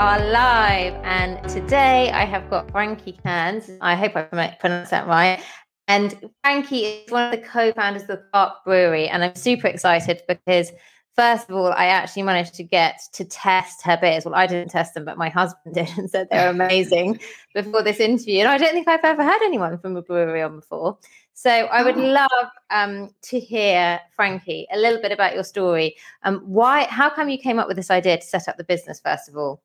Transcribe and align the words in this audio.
are 0.00 0.18
live, 0.30 0.94
and 1.04 1.46
today 1.46 2.10
I 2.10 2.24
have 2.24 2.48
got 2.48 2.70
Frankie 2.70 3.12
Cairns. 3.22 3.70
I 3.82 3.94
hope 3.94 4.16
I 4.16 4.56
pronounced 4.58 4.90
that 4.92 5.06
right. 5.06 5.42
And 5.88 6.30
Frankie 6.42 6.86
is 6.86 7.12
one 7.12 7.24
of 7.24 7.38
the 7.38 7.46
co-founders 7.46 8.00
of 8.04 8.08
the 8.08 8.24
Park 8.32 8.64
Brewery, 8.64 9.08
and 9.08 9.22
I'm 9.22 9.34
super 9.34 9.66
excited 9.66 10.22
because 10.26 10.72
first 11.16 11.50
of 11.50 11.54
all, 11.54 11.72
I 11.72 11.88
actually 11.88 12.22
managed 12.22 12.54
to 12.54 12.62
get 12.62 12.98
to 13.12 13.26
test 13.26 13.82
her 13.82 13.98
beers. 14.00 14.24
Well, 14.24 14.34
I 14.34 14.46
didn't 14.46 14.70
test 14.70 14.94
them, 14.94 15.04
but 15.04 15.18
my 15.18 15.28
husband 15.28 15.74
did 15.74 15.90
and 15.98 16.08
said 16.08 16.28
they're 16.30 16.48
amazing 16.48 17.20
before 17.54 17.82
this 17.82 18.00
interview. 18.00 18.38
And 18.38 18.48
I 18.48 18.56
don't 18.56 18.72
think 18.72 18.88
I've 18.88 19.04
ever 19.04 19.22
had 19.22 19.42
anyone 19.42 19.76
from 19.80 19.96
a 19.96 20.02
brewery 20.02 20.40
on 20.40 20.60
before. 20.60 20.96
So 21.34 21.50
I 21.50 21.82
would 21.82 21.98
oh. 21.98 22.06
love 22.06 22.48
um, 22.70 23.14
to 23.24 23.38
hear, 23.38 24.00
Frankie, 24.16 24.66
a 24.72 24.78
little 24.78 25.02
bit 25.02 25.12
about 25.12 25.34
your 25.34 25.44
story. 25.44 25.94
Um, 26.22 26.38
why? 26.46 26.84
How 26.84 27.10
come 27.10 27.28
you 27.28 27.36
came 27.36 27.58
up 27.58 27.68
with 27.68 27.76
this 27.76 27.90
idea 27.90 28.16
to 28.16 28.26
set 28.26 28.48
up 28.48 28.56
the 28.56 28.64
business 28.64 28.98
first 28.98 29.28
of 29.28 29.36
all? 29.36 29.60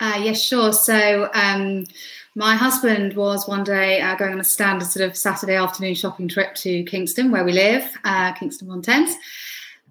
Uh, 0.00 0.20
yes, 0.22 0.42
sure. 0.42 0.72
So 0.72 1.30
um, 1.32 1.86
my 2.34 2.54
husband 2.54 3.14
was 3.14 3.48
one 3.48 3.64
day 3.64 4.00
uh, 4.00 4.14
going 4.16 4.32
on 4.32 4.40
a 4.40 4.44
standard 4.44 4.88
sort 4.88 5.08
of 5.08 5.16
Saturday 5.16 5.54
afternoon 5.54 5.94
shopping 5.94 6.28
trip 6.28 6.54
to 6.56 6.82
Kingston, 6.84 7.30
where 7.30 7.44
we 7.44 7.52
live, 7.52 7.90
uh, 8.04 8.32
Kingston 8.34 8.70
on 8.70 8.82
Thames, 8.82 9.14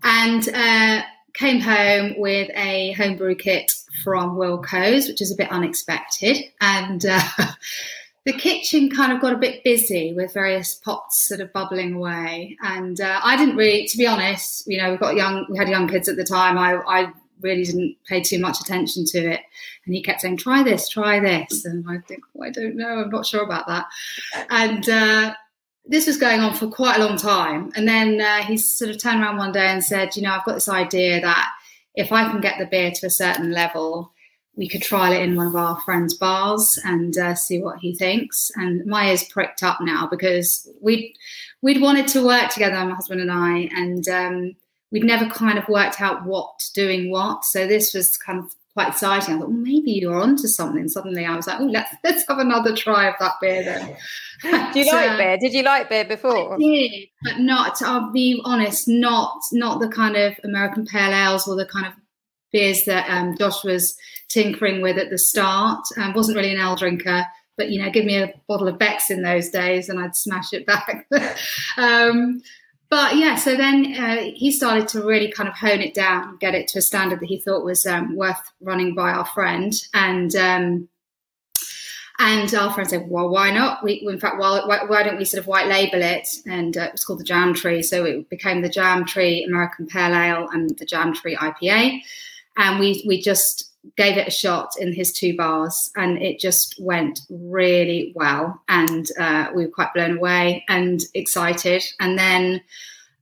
and 0.04 0.48
uh, 0.50 1.02
came 1.34 1.60
home 1.60 2.14
with 2.18 2.50
a 2.56 2.92
homebrew 2.92 3.36
kit 3.36 3.72
from 4.04 4.36
Wilko's, 4.36 5.08
which 5.08 5.22
is 5.22 5.32
a 5.32 5.36
bit 5.36 5.52
unexpected, 5.52 6.38
and 6.62 7.04
uh, 7.08 7.22
the 8.26 8.34
kitchen 8.34 8.92
kind 8.92 9.12
of 9.12 9.22
got 9.22 9.34
a 9.34 9.38
bit 9.38 9.64
busy 9.64 10.14
with 10.14 10.34
various 10.34 10.76
pots 10.76 11.28
sort 11.28 11.42
of 11.42 11.52
bubbling 11.52 11.94
away. 11.94 12.58
And 12.62 13.02
uh, 13.02 13.22
I 13.24 13.38
didn't 13.38 13.56
really, 13.56 13.88
to 13.88 13.98
be 13.98 14.06
honest, 14.06 14.68
you 14.68 14.78
know, 14.78 14.92
we've 14.92 15.00
got 15.00 15.16
young, 15.16 15.48
we 15.50 15.58
had 15.58 15.70
young 15.70 15.88
kids 15.88 16.08
at 16.10 16.16
the 16.16 16.24
time. 16.24 16.58
I, 16.58 16.76
I 16.76 17.12
really 17.42 17.64
didn't 17.64 17.96
pay 18.08 18.22
too 18.22 18.40
much 18.40 18.60
attention 18.62 19.06
to 19.06 19.18
it. 19.18 19.42
And 19.86 19.96
he 19.96 20.02
kept 20.02 20.22
saying, 20.22 20.38
try 20.38 20.64
this, 20.64 20.90
try 20.90 21.20
this. 21.20 21.66
And 21.66 21.86
I 21.90 22.00
think, 22.08 22.24
well, 22.34 22.50
I 22.50 22.52
don't 22.52 22.76
know, 22.76 23.02
I'm 23.02 23.10
not 23.10 23.26
sure 23.26 23.44
about 23.44 23.68
that. 23.68 23.86
And 24.50 24.88
uh, 24.90 25.34
this 25.86 26.08
was 26.08 26.18
going 26.18 26.40
on 26.40 26.54
for 26.54 26.68
quite 26.68 27.00
a 27.00 27.06
long 27.06 27.18
time. 27.18 27.72
And 27.76 27.88
then 27.88 28.22
uh, 28.22 28.44
he 28.44 28.58
sort 28.58 28.92
of 28.92 29.02
turned 29.02 29.22
around 29.22 29.38
one 29.38 29.52
day 29.52 29.68
and 29.68 29.84
said, 29.84 30.16
you 30.16 30.24
know, 30.24 30.32
I've 30.32 30.46
got 30.46 30.56
this 30.56 30.70
idea 30.70 31.22
that 31.22 31.52
if 31.96 32.12
I 32.12 32.30
can 32.30 32.42
get 32.42 32.58
the 32.58 32.66
beer 32.66 32.92
to 32.92 33.08
a 33.08 33.12
certain 33.12 33.52
level, 33.52 34.12
we 34.56 34.70
could 34.70 34.82
trial 34.82 35.14
it 35.14 35.22
in 35.22 35.36
one 35.36 35.48
of 35.48 35.56
our 35.56 35.80
friends' 35.82 36.14
bars 36.14 36.80
and 36.86 37.18
uh, 37.18 37.36
see 37.36 37.62
what 37.62 37.80
he 37.80 37.94
thinks. 37.94 38.52
And 38.56 38.86
my 38.86 39.10
ears 39.10 39.24
pricked 39.26 39.64
up 39.64 39.80
now 39.82 40.08
because 40.08 40.70
we'd 40.82 41.14
we'd 41.62 41.82
wanted 41.82 42.08
to 42.10 42.26
work 42.26 42.52
together, 42.52 42.86
my 42.86 42.96
husband 42.96 43.22
and 43.22 43.32
I, 43.32 43.70
and 43.76 44.08
um, 44.08 44.56
we'd 44.92 45.04
never 45.04 45.28
kind 45.28 45.58
of 45.58 45.68
worked 45.68 46.02
out 46.02 46.26
what 46.26 46.64
doing 46.74 47.12
what. 47.12 47.44
So 47.46 47.68
this 47.68 47.94
was 47.94 48.18
kind 48.18 48.40
of 48.40 48.54
quite 48.76 48.90
exciting. 48.90 49.36
I 49.36 49.40
thought, 49.40 49.50
well, 49.50 49.58
maybe 49.58 49.92
you're 49.92 50.20
onto 50.20 50.48
something. 50.48 50.88
Suddenly, 50.88 51.26
I 51.26 51.36
was 51.36 51.48
like, 51.48 51.60
oh, 51.60 51.66
let's 51.66 51.94
let's 52.04 52.28
have 52.28 52.40
another 52.40 52.76
try 52.76 53.08
of 53.08 53.16
that 53.20 53.34
beer 53.42 53.64
then. 53.64 53.98
Do 54.74 54.80
you 54.80 54.86
like 54.92 55.18
beer? 55.18 55.38
Did 55.38 55.54
you 55.54 55.64
like 55.64 55.90
beer 55.90 56.06
before? 56.06 56.56
I 56.56 56.58
did, 56.58 57.08
but 57.24 57.40
not. 57.40 57.82
I'll 57.82 58.12
be 58.12 58.42
honest, 58.46 58.88
not 58.88 59.40
not 59.52 59.80
the 59.80 59.90
kind 59.90 60.16
of 60.16 60.34
American 60.44 60.86
pale 60.86 61.14
ales 61.14 61.48
or 61.48 61.56
the 61.56 61.66
kind 61.66 61.88
of 61.88 61.94
beers 62.52 62.84
that 62.86 63.10
um, 63.10 63.36
Josh 63.38 63.64
was 63.64 63.98
tinkering 64.30 64.82
with 64.82 64.98
at 64.98 65.10
the 65.10 65.18
start. 65.18 65.86
Um, 65.98 66.14
wasn't 66.14 66.38
really 66.38 66.54
an 66.54 66.62
ale 66.62 66.76
drinker, 66.76 67.26
but 67.58 67.70
you 67.70 67.82
know, 67.82 67.90
give 67.90 68.06
me 68.06 68.18
a 68.18 68.34
bottle 68.48 68.68
of 68.68 68.78
Beck's 68.78 69.10
in 69.10 69.24
those 69.24 69.50
days, 69.50 69.90
and 69.90 70.00
I'd 70.00 70.16
smash 70.16 70.54
it 70.54 70.66
back. 70.66 71.08
um, 71.78 72.42
but 72.90 73.16
yeah, 73.16 73.36
so 73.36 73.56
then 73.56 73.96
uh, 73.96 74.32
he 74.36 74.52
started 74.52 74.88
to 74.90 75.04
really 75.04 75.32
kind 75.32 75.50
of 75.50 75.56
hone 75.56 75.82
it 75.82 75.94
down, 75.94 76.38
get 76.38 76.56
it 76.56 76.68
to 76.70 76.80
a 76.80 76.82
standard 76.82 77.20
that 77.20 77.28
he 77.28 77.40
thought 77.40 77.66
was 77.66 77.86
um, 77.86 78.16
worth 78.16 78.52
running 78.62 78.94
by 78.96 79.12
our 79.12 79.26
friend, 79.26 79.74
and 79.94 80.36
um, 80.36 80.90
and 82.20 82.54
our 82.54 82.74
friend 82.74 82.90
said, 82.90 83.10
"Well, 83.10 83.30
why 83.30 83.52
not? 83.52 83.84
We, 83.84 84.06
in 84.08 84.20
fact, 84.20 84.38
why, 84.38 84.62
why, 84.88 85.04
don't 85.04 85.18
we 85.18 85.26
sort 85.26 85.42
of 85.42 85.48
white 85.48 85.68
label 85.68 86.02
it?" 86.02 86.28
And 86.46 86.78
uh, 86.78 86.82
it 86.82 86.92
was 86.94 87.04
called 87.04 87.20
the 87.20 87.26
Jam 87.26 87.54
Tree, 87.54 87.82
so 87.82 88.06
it 88.06 88.30
became 88.30 88.62
the 88.62 88.70
Jam 88.70 89.06
Tree 89.06 89.44
American 89.44 89.88
Pale 89.88 90.16
Ale 90.16 90.50
and 90.52 90.78
the 90.78 90.86
Jam 90.86 91.14
Tree 91.14 91.36
IPA 91.36 92.02
and 92.58 92.80
we 92.80 93.04
we 93.08 93.22
just 93.22 93.72
gave 93.98 94.18
it 94.18 94.28
a 94.28 94.32
shot 94.32 94.72
in 94.80 94.94
his 94.94 95.12
two 95.12 95.36
bars 95.36 95.92
and 95.96 96.22
it 96.22 96.40
just 96.40 96.76
went 96.80 97.22
really 97.30 98.12
well. 98.16 98.62
And 98.68 99.08
uh, 99.20 99.48
we 99.56 99.66
were 99.66 99.72
quite 99.72 99.94
blown 99.94 100.18
away 100.18 100.64
and 100.68 101.02
excited. 101.14 101.84
And 102.00 102.18
then 102.18 102.62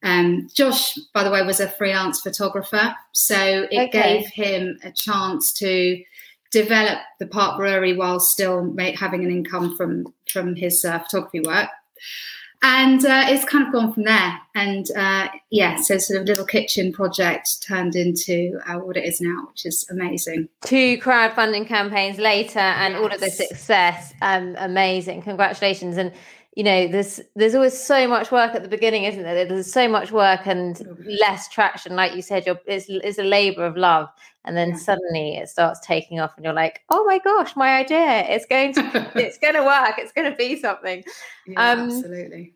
um, 0.03 0.49
Josh, 0.53 0.97
by 1.13 1.23
the 1.23 1.31
way, 1.31 1.41
was 1.43 1.61
a 1.61 1.69
freelance 1.69 2.19
photographer, 2.21 2.93
so 3.13 3.67
it 3.71 3.89
okay. 3.89 4.19
gave 4.19 4.27
him 4.27 4.77
a 4.83 4.91
chance 4.91 5.53
to 5.53 6.03
develop 6.51 6.99
the 7.19 7.27
Park 7.27 7.57
Brewery 7.57 7.95
while 7.95 8.19
still 8.19 8.63
make, 8.63 8.99
having 8.99 9.23
an 9.23 9.31
income 9.31 9.77
from 9.77 10.13
from 10.29 10.55
his 10.55 10.83
uh, 10.83 10.99
photography 10.99 11.39
work 11.39 11.69
and 12.63 13.05
uh, 13.05 13.25
it's 13.27 13.43
kind 13.43 13.67
of 13.67 13.73
gone 13.73 13.93
from 13.93 14.03
there. 14.03 14.39
And 14.55 14.89
uh, 14.95 15.27
yeah, 15.49 15.75
so 15.81 15.97
sort 15.97 16.21
of 16.21 16.27
little 16.27 16.45
kitchen 16.45 16.93
project 16.93 17.61
turned 17.61 17.95
into 17.95 18.57
uh, 18.65 18.75
what 18.75 18.95
it 18.95 19.03
is 19.03 19.19
now, 19.19 19.47
which 19.49 19.65
is 19.65 19.85
amazing. 19.91 20.47
Two 20.65 20.97
crowdfunding 20.97 21.67
campaigns 21.67 22.17
later, 22.17 22.59
and 22.59 22.93
yes. 22.93 23.01
all 23.03 23.11
of 23.11 23.19
the 23.19 23.29
success. 23.29 24.13
Um, 24.21 24.55
amazing! 24.57 25.21
Congratulations! 25.23 25.97
And 25.97 26.13
you 26.55 26.63
know, 26.63 26.87
there's 26.87 27.19
there's 27.35 27.55
always 27.55 27.77
so 27.77 28.07
much 28.07 28.31
work 28.31 28.53
at 28.53 28.61
the 28.61 28.69
beginning, 28.69 29.05
isn't 29.05 29.23
there? 29.23 29.45
There's 29.45 29.71
so 29.71 29.87
much 29.87 30.11
work 30.11 30.45
and 30.45 30.79
less 31.19 31.49
traction, 31.49 31.95
like 31.95 32.15
you 32.15 32.21
said. 32.21 32.45
You're, 32.45 32.59
it's 32.67 32.85
it's 32.89 33.17
a 33.17 33.23
labour 33.23 33.65
of 33.65 33.75
love, 33.75 34.07
and 34.45 34.55
then 34.55 34.69
yeah. 34.69 34.75
suddenly 34.75 35.37
it 35.37 35.49
starts 35.49 35.79
taking 35.79 36.19
off, 36.19 36.33
and 36.35 36.45
you're 36.45 36.53
like, 36.53 36.81
oh 36.89 37.03
my 37.05 37.17
gosh, 37.17 37.55
my 37.55 37.77
idea! 37.77 38.25
It's 38.27 38.45
going 38.45 38.73
to 38.73 39.11
it's 39.15 39.39
going 39.39 39.55
to 39.55 39.63
work. 39.63 39.95
It's 39.97 40.11
going 40.11 40.29
to 40.29 40.37
be 40.37 40.55
something. 40.59 41.03
Yeah, 41.47 41.71
um, 41.71 41.89
absolutely. 41.89 42.53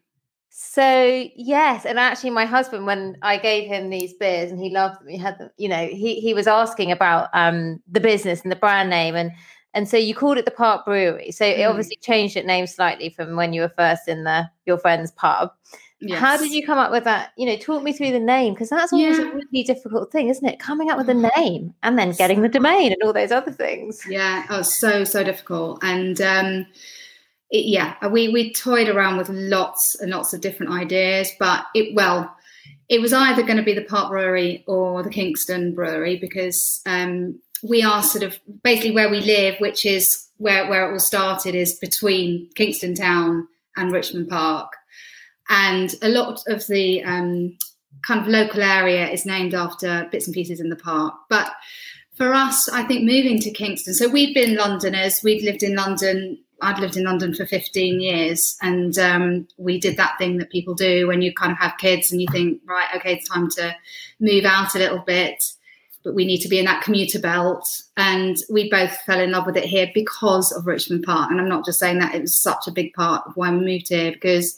So 0.49 1.27
yes, 1.35 1.85
and 1.85 1.97
actually, 1.97 2.31
my 2.31 2.45
husband, 2.45 2.85
when 2.85 3.17
I 3.23 3.37
gave 3.37 3.67
him 3.67 3.89
these 3.89 4.13
beers 4.13 4.51
and 4.51 4.59
he 4.59 4.69
loved 4.69 5.01
them, 5.01 5.07
he 5.07 5.17
had 5.17 5.39
them. 5.39 5.49
You 5.57 5.69
know, 5.69 5.87
he 5.87 6.19
he 6.19 6.35
was 6.35 6.45
asking 6.45 6.91
about 6.91 7.29
um 7.33 7.81
the 7.91 7.99
business 7.99 8.41
and 8.43 8.51
the 8.51 8.55
brand 8.57 8.91
name, 8.91 9.15
and 9.15 9.31
and 9.77 9.87
so 9.87 9.95
you 9.95 10.15
called 10.15 10.39
it 10.39 10.45
the 10.45 10.51
Park 10.51 10.85
Brewery. 10.85 11.29
So 11.29 11.45
it 11.45 11.59
mm. 11.59 11.69
obviously 11.69 11.97
changed 12.01 12.35
its 12.35 12.47
name 12.47 12.65
slightly 12.65 13.11
from 13.11 13.35
when 13.35 13.53
you 13.53 13.61
were 13.61 13.71
first 13.77 14.07
in 14.07 14.23
the 14.23 14.49
your 14.65 14.79
friend's 14.79 15.11
pub. 15.11 15.51
Yes. 15.99 16.19
How 16.19 16.35
did 16.35 16.51
you 16.51 16.65
come 16.65 16.79
up 16.79 16.91
with 16.91 17.03
that? 17.03 17.31
You 17.37 17.45
know, 17.45 17.57
talk 17.57 17.83
me 17.83 17.93
through 17.93 18.11
the 18.11 18.19
name 18.19 18.55
because 18.55 18.71
that's 18.71 18.91
always 18.91 19.19
yeah. 19.19 19.25
a 19.25 19.35
really 19.35 19.63
difficult 19.63 20.11
thing, 20.11 20.29
isn't 20.29 20.47
it? 20.47 20.59
Coming 20.59 20.89
up 20.89 20.97
with 20.97 21.09
a 21.09 21.31
name 21.37 21.75
and 21.83 21.97
then 21.97 22.11
getting 22.13 22.41
the 22.41 22.49
domain 22.49 22.91
and 22.91 23.03
all 23.03 23.13
those 23.13 23.31
other 23.31 23.51
things. 23.51 24.01
Yeah, 24.09 24.47
oh, 24.49 24.63
so 24.63 25.03
so 25.03 25.23
difficult. 25.23 25.77
And 25.83 26.19
um, 26.21 26.65
it, 27.51 27.65
yeah, 27.65 28.07
we 28.07 28.29
we 28.29 28.53
toyed 28.53 28.89
around 28.89 29.17
with 29.17 29.29
lots 29.29 29.95
and 30.01 30.09
lots 30.09 30.33
of 30.33 30.41
different 30.41 30.71
ideas, 30.71 31.29
but 31.37 31.65
it 31.75 31.93
well, 31.93 32.35
it 32.89 32.99
was 32.99 33.13
either 33.13 33.43
going 33.43 33.57
to 33.57 33.63
be 33.63 33.75
the 33.75 33.83
Park 33.83 34.09
Brewery 34.09 34.63
or 34.67 35.03
the 35.03 35.11
Kingston 35.11 35.75
Brewery 35.75 36.17
because 36.17 36.81
um, 36.87 37.39
we 37.63 37.83
are 37.83 38.03
sort 38.03 38.23
of 38.23 38.39
basically 38.63 38.91
where 38.91 39.09
we 39.09 39.21
live, 39.21 39.55
which 39.59 39.85
is 39.85 40.27
where 40.37 40.67
where 40.69 40.87
it 40.87 40.93
all 40.93 40.99
started, 40.99 41.55
is 41.55 41.75
between 41.75 42.49
Kingston 42.55 42.95
Town 42.95 43.47
and 43.75 43.91
Richmond 43.91 44.29
Park, 44.29 44.73
and 45.49 45.93
a 46.01 46.09
lot 46.09 46.41
of 46.47 46.65
the 46.67 47.03
um, 47.03 47.57
kind 48.05 48.21
of 48.21 48.27
local 48.27 48.61
area 48.61 49.09
is 49.09 49.25
named 49.25 49.53
after 49.53 50.07
bits 50.11 50.27
and 50.27 50.33
pieces 50.33 50.59
in 50.59 50.69
the 50.69 50.75
park, 50.75 51.13
but. 51.29 51.51
For 52.15 52.33
us, 52.33 52.67
I 52.67 52.81
think 52.81 53.03
moving 53.03 53.39
to 53.41 53.51
Kingston. 53.51 53.93
So 53.93 54.07
we've 54.07 54.33
been 54.33 54.55
Londoners. 54.55 55.21
We've 55.23 55.43
lived 55.43 55.61
in 55.61 55.75
London 55.75 56.39
I'd 56.61 56.79
lived 56.79 56.97
in 56.97 57.03
London 57.03 57.33
for 57.33 57.45
15 57.45 57.99
years, 57.99 58.57
and 58.61 58.97
um, 58.97 59.47
we 59.57 59.79
did 59.79 59.97
that 59.97 60.17
thing 60.17 60.37
that 60.37 60.49
people 60.49 60.73
do 60.73 61.07
when 61.07 61.21
you 61.21 61.33
kind 61.33 61.51
of 61.51 61.59
have 61.59 61.77
kids 61.77 62.11
and 62.11 62.19
you 62.21 62.27
think, 62.31 62.61
right, 62.65 62.87
okay, 62.95 63.13
it's 63.13 63.29
time 63.29 63.49
to 63.51 63.75
move 64.19 64.43
out 64.45 64.73
a 64.73 64.79
little 64.79 65.03
bit, 65.05 65.43
but 66.07 66.15
we 66.15 66.25
need 66.25 66.39
to 66.39 66.47
be 66.47 66.57
in 66.57 66.63
that 66.63 66.81
commuter 66.81 67.19
belt. 67.19 67.67
And 67.97 68.37
we 68.49 68.69
both 68.69 68.97
fell 69.01 69.19
in 69.19 69.31
love 69.31 69.45
with 69.45 69.57
it 69.57 69.65
here 69.65 69.91
because 69.93 70.53
of 70.53 70.65
Richmond 70.65 71.03
Park. 71.03 71.29
And 71.29 71.41
I'm 71.41 71.49
not 71.49 71.65
just 71.65 71.79
saying 71.79 71.99
that 71.99 72.15
it 72.15 72.21
was 72.21 72.39
such 72.39 72.65
a 72.65 72.71
big 72.71 72.93
part 72.93 73.27
of 73.27 73.35
why 73.35 73.51
we 73.51 73.57
moved 73.57 73.89
here 73.89 74.13
because 74.13 74.57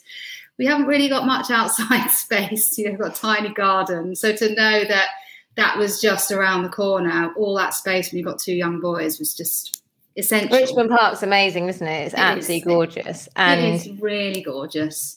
we 0.58 0.66
haven't 0.66 0.86
really 0.86 1.08
got 1.08 1.26
much 1.26 1.50
outside 1.50 2.06
space. 2.12 2.78
You 2.78 2.84
know, 2.84 2.90
we've 2.92 3.00
got 3.00 3.18
a 3.18 3.20
tiny 3.20 3.52
garden. 3.52 4.14
So 4.14 4.32
to 4.32 4.54
know 4.54 4.84
that 4.84 5.08
that 5.56 5.76
was 5.76 6.00
just 6.00 6.30
around 6.30 6.62
the 6.62 6.68
corner, 6.68 7.34
all 7.36 7.56
that 7.56 7.74
space 7.74 8.12
when 8.12 8.18
you've 8.18 8.28
got 8.28 8.38
two 8.38 8.54
young 8.54 8.78
boys 8.78 9.18
was 9.18 9.34
just 9.34 9.82
essential. 10.16 10.56
Richmond 10.56 10.90
Park's 10.90 11.24
amazing, 11.24 11.68
isn't 11.68 11.84
it? 11.84 12.04
It's 12.04 12.14
it 12.14 12.20
absolutely 12.20 12.58
is. 12.58 12.64
gorgeous. 12.64 13.28
And 13.34 13.60
it's 13.60 13.88
really 14.00 14.42
gorgeous. 14.42 15.16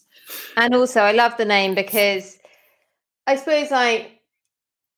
And 0.57 0.73
also 0.73 1.01
I 1.01 1.11
love 1.11 1.37
the 1.37 1.45
name 1.45 1.75
because 1.75 2.39
I 3.27 3.35
suppose 3.35 3.69
like 3.69 4.22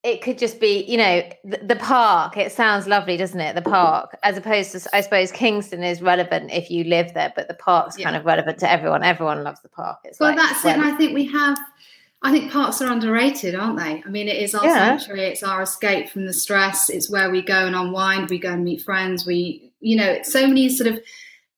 it 0.06 0.22
could 0.22 0.38
just 0.38 0.60
be, 0.60 0.84
you 0.84 0.96
know, 0.96 1.28
the, 1.44 1.58
the, 1.58 1.76
park. 1.76 2.36
It 2.36 2.52
sounds 2.52 2.86
lovely, 2.86 3.16
doesn't 3.16 3.40
it? 3.40 3.56
The 3.56 3.62
park, 3.62 4.16
as 4.22 4.36
opposed 4.36 4.72
to, 4.72 4.88
I 4.94 5.00
suppose, 5.00 5.32
Kingston 5.32 5.82
is 5.82 6.00
relevant 6.00 6.52
if 6.52 6.70
you 6.70 6.84
live 6.84 7.12
there, 7.14 7.32
but 7.34 7.48
the 7.48 7.54
park's 7.54 7.98
yeah. 7.98 8.04
kind 8.04 8.16
of 8.16 8.24
relevant 8.24 8.58
to 8.60 8.70
everyone. 8.70 9.02
Everyone 9.02 9.42
loves 9.42 9.60
the 9.62 9.68
park. 9.68 9.98
It's 10.04 10.20
well, 10.20 10.30
like, 10.30 10.38
that's 10.38 10.64
it. 10.64 10.74
And 10.74 10.82
I 10.82 10.92
think 10.96 11.12
we 11.12 11.26
have 11.26 11.58
I 12.22 12.32
think 12.32 12.50
parks 12.50 12.80
are 12.80 12.90
underrated, 12.90 13.54
aren't 13.54 13.78
they? 13.78 14.02
I 14.04 14.08
mean, 14.08 14.28
it 14.28 14.36
is 14.36 14.54
our 14.54 14.64
yeah. 14.64 14.96
sanctuary. 14.96 15.26
It's 15.26 15.42
our 15.42 15.62
escape 15.62 16.08
from 16.08 16.26
the 16.26 16.32
stress. 16.32 16.88
It's 16.88 17.10
where 17.10 17.30
we 17.30 17.42
go 17.42 17.66
and 17.66 17.76
unwind. 17.76 18.30
We 18.30 18.38
go 18.38 18.52
and 18.52 18.64
meet 18.64 18.82
friends. 18.82 19.26
We, 19.26 19.70
you 19.80 19.96
know, 19.96 20.18
so 20.22 20.46
many 20.46 20.68
sort 20.68 20.92
of 20.92 21.00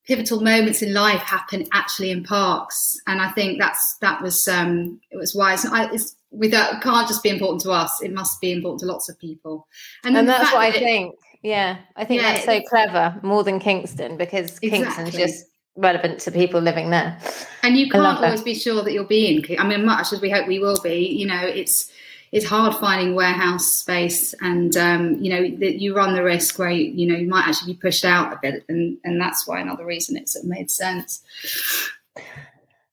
pivotal 0.07 0.41
moments 0.41 0.83
in 0.83 0.93
life 0.93 1.21
happen 1.21 1.67
actually 1.73 2.11
in 2.11 2.25
parks, 2.25 2.99
and 3.07 3.23
I 3.23 3.31
think 3.31 3.61
that's 3.61 3.97
that 4.01 4.21
was 4.21 4.49
um, 4.49 5.01
it 5.11 5.17
was 5.17 5.35
wise. 5.35 5.65
It's, 5.65 5.95
it's 5.95 6.17
without 6.31 6.83
can't 6.83 7.09
just 7.09 7.23
be 7.23 7.29
important 7.29 7.63
to 7.63 7.71
us. 7.71 8.03
It 8.03 8.13
must 8.13 8.41
be 8.41 8.53
important 8.53 8.81
to 8.81 8.87
lots 8.87 9.09
of 9.09 9.19
people, 9.19 9.67
and, 10.05 10.17
and 10.17 10.29
that's 10.29 10.53
what 10.53 10.61
I 10.61 10.69
it, 10.69 10.75
think. 10.75 11.15
Yeah, 11.43 11.79
I 11.97 12.05
think 12.05 12.23
yeah, 12.23 12.33
that's 12.33 12.45
so 12.45 12.61
clever, 12.69 13.19
more 13.23 13.45
than 13.45 13.61
Kingston, 13.61 14.17
because 14.17 14.59
exactly. 14.59 14.71
Kingston's 14.71 15.13
just 15.13 15.47
relevant 15.77 16.19
to 16.21 16.33
people 16.33 16.61
living 16.61 16.91
there. 16.91 17.19
And 17.63 17.77
you 17.77 17.89
can't 17.89 18.19
always 18.19 18.43
be 18.43 18.55
sure 18.55 18.83
that 18.83 18.93
you'll 18.93 19.05
be 19.05 19.37
in. 19.49 19.61
I 19.61 19.67
mean, 19.67 19.87
much 19.87 20.13
as 20.13 20.21
we 20.21 20.31
hope 20.31 20.49
we 20.49 20.59
will 20.59 20.81
be, 20.83 21.07
you 21.07 21.27
know, 21.27 21.41
it's 21.41 21.91
it's 22.31 22.45
hard 22.45 22.75
finding 22.75 23.15
warehouse 23.15 23.67
space, 23.67 24.35
and 24.41 24.77
um, 24.77 25.15
you 25.15 25.31
know 25.31 25.57
that 25.59 25.81
you 25.81 25.95
run 25.97 26.15
the 26.15 26.23
risk 26.23 26.59
where 26.59 26.71
you, 26.71 26.91
you 26.91 27.07
know 27.07 27.19
you 27.19 27.29
might 27.29 27.47
actually 27.47 27.73
be 27.73 27.79
pushed 27.79 28.05
out 28.05 28.33
a 28.33 28.39
bit, 28.43 28.65
and 28.69 28.99
and 29.05 29.21
that's 29.21 29.47
why 29.47 29.61
another 29.61 29.87
reason 29.87 30.17
it's 30.17 30.37
it 30.37 30.45
made 30.45 30.71
sense. 30.71 31.23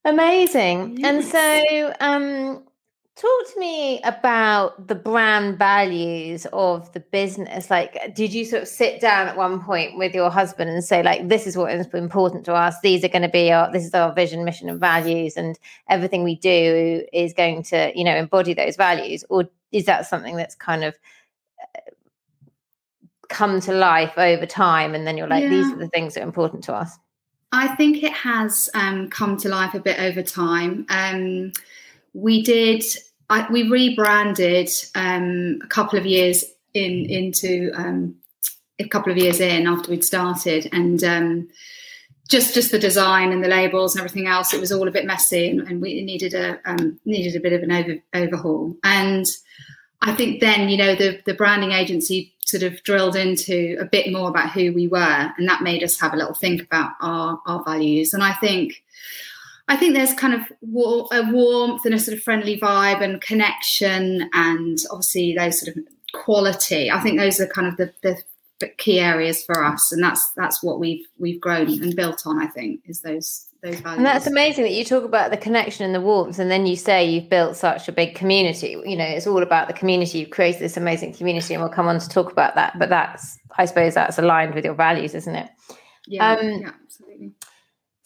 Amazing. 0.06 1.00
Yes. 1.00 1.10
And 1.10 1.26
so, 1.26 1.94
um, 2.00 2.64
Talk 3.18 3.54
to 3.54 3.60
me 3.62 4.02
about 4.04 4.90
the 4.90 4.96
brand 4.96 5.58
values 5.58 6.46
of 6.52 6.92
the 6.92 7.00
business. 7.00 7.70
Like, 7.70 8.14
did 8.14 8.34
you 8.34 8.44
sort 8.44 8.64
of 8.64 8.68
sit 8.68 9.00
down 9.00 9.30
at 9.30 9.38
one 9.38 9.64
point 9.64 9.98
with 9.98 10.14
your 10.14 10.30
husband 10.30 10.70
and 10.70 10.84
say, 10.84 11.02
like, 11.02 11.30
this 11.30 11.48
is 11.48 11.56
what 11.56 11.72
is 11.72 11.88
important 11.94 12.44
to 12.46 12.54
us. 12.54 12.76
These 12.82 13.06
are 13.06 13.08
going 13.08 13.22
to 13.22 13.30
be 13.30 13.54
our, 13.54 13.72
this 13.72 13.86
is 13.86 13.94
our 13.94 14.12
vision, 14.14 14.44
mission, 14.44 14.68
and 14.68 14.82
values, 14.82 15.38
and 15.38 15.58
everything 15.88 16.26
we 16.26 16.36
do 16.36 17.06
is 17.14 17.32
going 17.32 17.64
to, 17.64 17.94
you 17.96 18.04
know, 18.04 18.14
embody 18.14 18.54
those 18.54 18.76
values? 18.76 19.24
Or 19.30 19.48
is 19.72 19.86
that 19.86 20.08
something 20.08 20.36
that's 20.36 20.56
kind 20.56 20.84
of 20.84 20.94
uh, 21.62 21.92
come 23.30 23.62
to 23.62 23.72
life 23.72 24.18
over 24.18 24.46
time, 24.46 24.94
and 24.94 25.08
then 25.08 25.16
you're 25.16 25.30
like, 25.30 25.44
yeah. 25.44 25.50
these 25.52 25.72
are 25.72 25.78
the 25.78 25.88
things 25.88 26.16
that 26.16 26.20
are 26.20 26.28
important 26.28 26.66
to 26.66 26.74
us? 26.74 26.98
I 27.54 27.74
think 27.78 28.04
it 28.04 28.12
has 28.12 28.70
um, 28.74 29.10
come 29.10 29.38
to 29.38 29.48
life 29.48 29.74
a 29.74 29.80
bit 29.80 30.02
over 30.02 30.22
time. 30.22 30.86
Um, 30.90 31.54
we 32.16 32.42
did 32.42 32.84
I, 33.30 33.48
we 33.52 33.70
rebranded 33.70 34.70
um, 34.96 35.60
a 35.64 35.68
couple 35.68 36.00
of 36.00 36.06
years 36.06 36.44
in 36.74 37.06
into 37.06 37.72
um, 37.76 38.16
a 38.80 38.88
couple 38.88 39.12
of 39.12 39.18
years 39.18 39.40
in 39.40 39.68
after 39.68 39.90
we'd 39.90 40.04
started. 40.04 40.70
And 40.72 41.04
um, 41.04 41.50
just 42.30 42.54
just 42.54 42.72
the 42.72 42.80
design 42.80 43.32
and 43.32 43.44
the 43.44 43.48
labels 43.48 43.96
and 43.96 44.00
everything 44.00 44.28
else 44.28 44.54
it 44.54 44.60
was 44.60 44.72
all 44.72 44.88
a 44.88 44.92
bit 44.92 45.06
messy 45.06 45.50
and, 45.50 45.62
and 45.62 45.82
we 45.82 46.02
needed 46.02 46.34
a 46.34 46.60
um, 46.66 47.00
needed 47.06 47.36
a 47.36 47.40
bit 47.40 47.54
of 47.54 47.64
an 47.64 47.72
over, 47.72 47.98
overhaul. 48.14 48.76
And 48.84 49.26
I 50.02 50.14
think 50.14 50.40
then 50.40 50.70
you 50.70 50.78
know 50.78 50.96
the 50.96 51.22
the 51.26 51.34
branding 51.34 51.72
agency 51.72 52.34
sort 52.46 52.64
of 52.64 52.82
drilled 52.84 53.16
into 53.16 53.76
a 53.80 53.86
bit 53.86 54.12
more 54.12 54.30
about 54.30 54.52
who 54.52 54.72
we 54.72 54.88
were 54.88 55.34
and 55.38 55.50
that 55.50 55.64
made 55.64 55.84
us 55.84 56.00
have 56.00 56.14
a 56.14 56.18
little 56.18 56.36
think 56.36 56.62
about 56.62 56.92
our 57.02 57.42
our 57.46 57.64
values. 57.64 58.14
And 58.14 58.24
I 58.24 58.34
think 58.34 58.84
I 59.68 59.78
think 59.78 59.96
there's 59.96 60.14
kind 60.14 60.34
of 60.34 60.42
a 61.12 61.32
warmth 61.32 61.86
and 61.86 61.96
a 61.96 62.00
sort 62.00 62.18
of 62.18 62.24
friendly 62.24 62.60
vibe 62.60 63.02
and 63.02 63.20
connection, 63.20 64.30
and 64.34 64.78
obviously 64.92 65.36
those 65.36 65.60
sort 65.60 65.76
of 65.76 65.84
quality. 66.14 66.92
I 66.92 67.02
think 67.02 67.20
those 67.20 67.40
are 67.40 67.48
kind 67.48 67.68
of 67.68 67.78
the, 67.78 67.94
the, 68.02 68.18
key 68.78 69.00
areas 69.00 69.44
for 69.44 69.64
us, 69.64 69.92
and 69.92 70.02
that's 70.02 70.32
that's 70.36 70.64
what 70.64 70.80
we've 70.80 71.06
we've 71.20 71.42
grown 71.42 71.68
and 71.84 71.96
built 71.96 72.24
on. 72.26 72.42
I 72.42 72.48
think 72.48 72.82
is 72.86 73.02
those 73.02 73.48
those 73.62 73.80
values. 73.80 73.98
And 73.98 74.06
that's 74.06 74.28
amazing 74.28 74.64
that 74.64 74.72
you 74.72 74.86
talk 74.86 75.04
about 75.04 75.32
the 75.32 75.38
connection 75.38 75.86
and 75.86 75.94
the 75.94 76.02
warmth, 76.02 76.40
and 76.40 76.50
then 76.50 76.66
you 76.66 76.76
say 76.76 77.06
you've 77.06 77.30
built 77.30 77.58
such 77.58 77.88
a 77.88 77.92
big 77.92 78.16
community. 78.16 78.82
You 78.86 78.96
know, 78.96 79.06
it's 79.06 79.28
all 79.28 79.44
about 79.44 79.68
the 79.68 79.74
community. 79.74 80.20
You've 80.20 80.30
created 80.30 80.62
this 80.62 80.78
amazing 80.78 81.14
community, 81.14 81.54
and 81.54 81.62
we'll 81.62 81.72
come 81.72 81.88
on 81.88 82.00
to 82.00 82.10
talk 82.10 82.32
about 82.32 82.56
that. 82.56 82.80
But 82.80 82.90
that's, 82.90 83.38
I 83.58 83.66
suppose, 83.66 83.94
that's 83.94 84.18
aligned 84.18 84.56
with 84.56 84.64
your 84.64 84.74
values, 84.74 85.14
isn't 85.16 85.36
it? 85.36 85.50
Yeah, 86.08 86.32
um, 86.32 86.48
yeah 86.48 86.72
absolutely. 86.84 87.34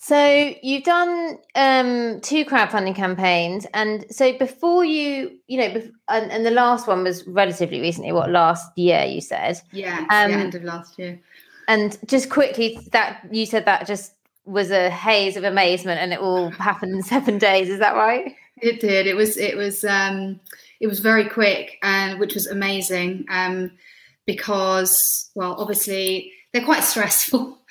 So 0.10 0.56
you've 0.64 0.86
done 0.86 1.38
um, 1.54 2.20
two 2.22 2.44
crowdfunding 2.44 2.96
campaigns, 2.96 3.68
and 3.76 4.08
so 4.10 4.36
before 4.40 4.84
you, 4.84 5.38
you 5.46 5.60
know, 5.60 5.70
bef- 5.70 5.92
and, 6.08 6.32
and, 6.32 6.44
the 6.44 6.50
last 6.50 6.88
one 6.88 7.04
was 7.04 7.28
relatively 7.28 7.80
recently. 7.80 8.12
What 8.12 8.32
last 8.32 8.76
year 8.76 9.04
you 9.04 9.22
said? 9.22 9.62
Yeah, 9.72 10.00
um, 10.10 10.32
end 10.32 10.56
of 10.56 10.64
last 10.64 10.98
year. 10.98 11.20
And 11.68 11.96
just 12.08 12.32
quickly, 12.32 12.80
that 12.92 13.22
you 13.30 13.46
said 13.46 13.66
that 13.66 13.86
just 13.86 14.14
was 14.46 14.72
a 14.72 14.90
haze 14.90 15.38
of 15.38 15.44
amazement, 15.44 16.00
and 16.00 16.12
it 16.12 16.20
all 16.20 16.50
happened 16.70 16.96
in 16.96 17.04
seven 17.04 17.38
days. 17.38 17.70
Is 17.70 17.78
that 17.78 17.94
right? 17.94 18.36
It 18.58 18.82
did. 18.82 19.06
It 19.06 19.16
was. 19.16 19.38
It 19.38 19.56
was. 19.56 19.86
Um, 19.86 20.40
it 20.80 20.88
was 20.88 21.02
very 21.02 21.30
quick, 21.30 21.78
and 21.84 22.20
which 22.20 22.34
was 22.34 22.48
amazing. 22.48 23.26
Um, 23.30 23.74
because, 24.26 25.30
well, 25.36 25.54
obviously 25.60 26.34
they're 26.54 26.66
quite 26.66 26.84
stressful. 26.84 27.58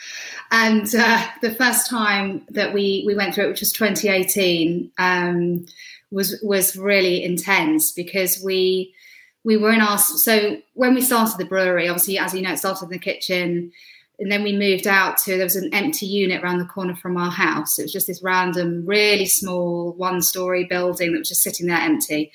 And 0.50 0.94
uh, 0.94 1.26
the 1.42 1.54
first 1.54 1.90
time 1.90 2.46
that 2.48 2.72
we 2.72 3.04
we 3.06 3.14
went 3.14 3.34
through 3.34 3.44
it, 3.44 3.48
which 3.48 3.60
was 3.60 3.72
2018, 3.72 4.90
um, 4.96 5.66
was 6.10 6.40
was 6.42 6.75
really 6.75 7.22
intense 7.22 7.92
because 7.92 8.42
we 8.42 8.94
we 9.44 9.56
were 9.56 9.72
in 9.72 9.80
our 9.80 9.98
so 9.98 10.56
when 10.75 10.94
we 10.94 11.02
started 11.02 11.36
the 11.38 11.44
brewery, 11.44 11.88
obviously 11.88 12.19
as 12.19 12.32
you 12.32 12.40
know, 12.40 12.52
it 12.52 12.58
started 12.58 12.84
in 12.84 12.90
the 12.90 12.98
kitchen, 12.98 13.70
and 14.19 14.32
then 14.32 14.42
we 14.42 14.56
moved 14.56 14.86
out 14.86 15.19
to 15.19 15.36
there 15.36 15.44
was 15.44 15.56
an 15.56 15.72
empty 15.75 16.06
unit 16.06 16.42
around 16.42 16.58
the 16.58 16.64
corner 16.64 16.96
from 16.96 17.19
our 17.19 17.30
house. 17.30 17.78
It 17.78 17.82
was 17.82 17.92
just 17.92 18.06
this 18.06 18.22
random, 18.22 18.86
really 18.86 19.26
small 19.26 19.92
one 19.98 20.22
story 20.22 20.64
building 20.64 21.12
that 21.12 21.19
was 21.19 21.28
just 21.28 21.42
sitting 21.42 21.66
there 21.66 21.78
empty, 21.78 22.32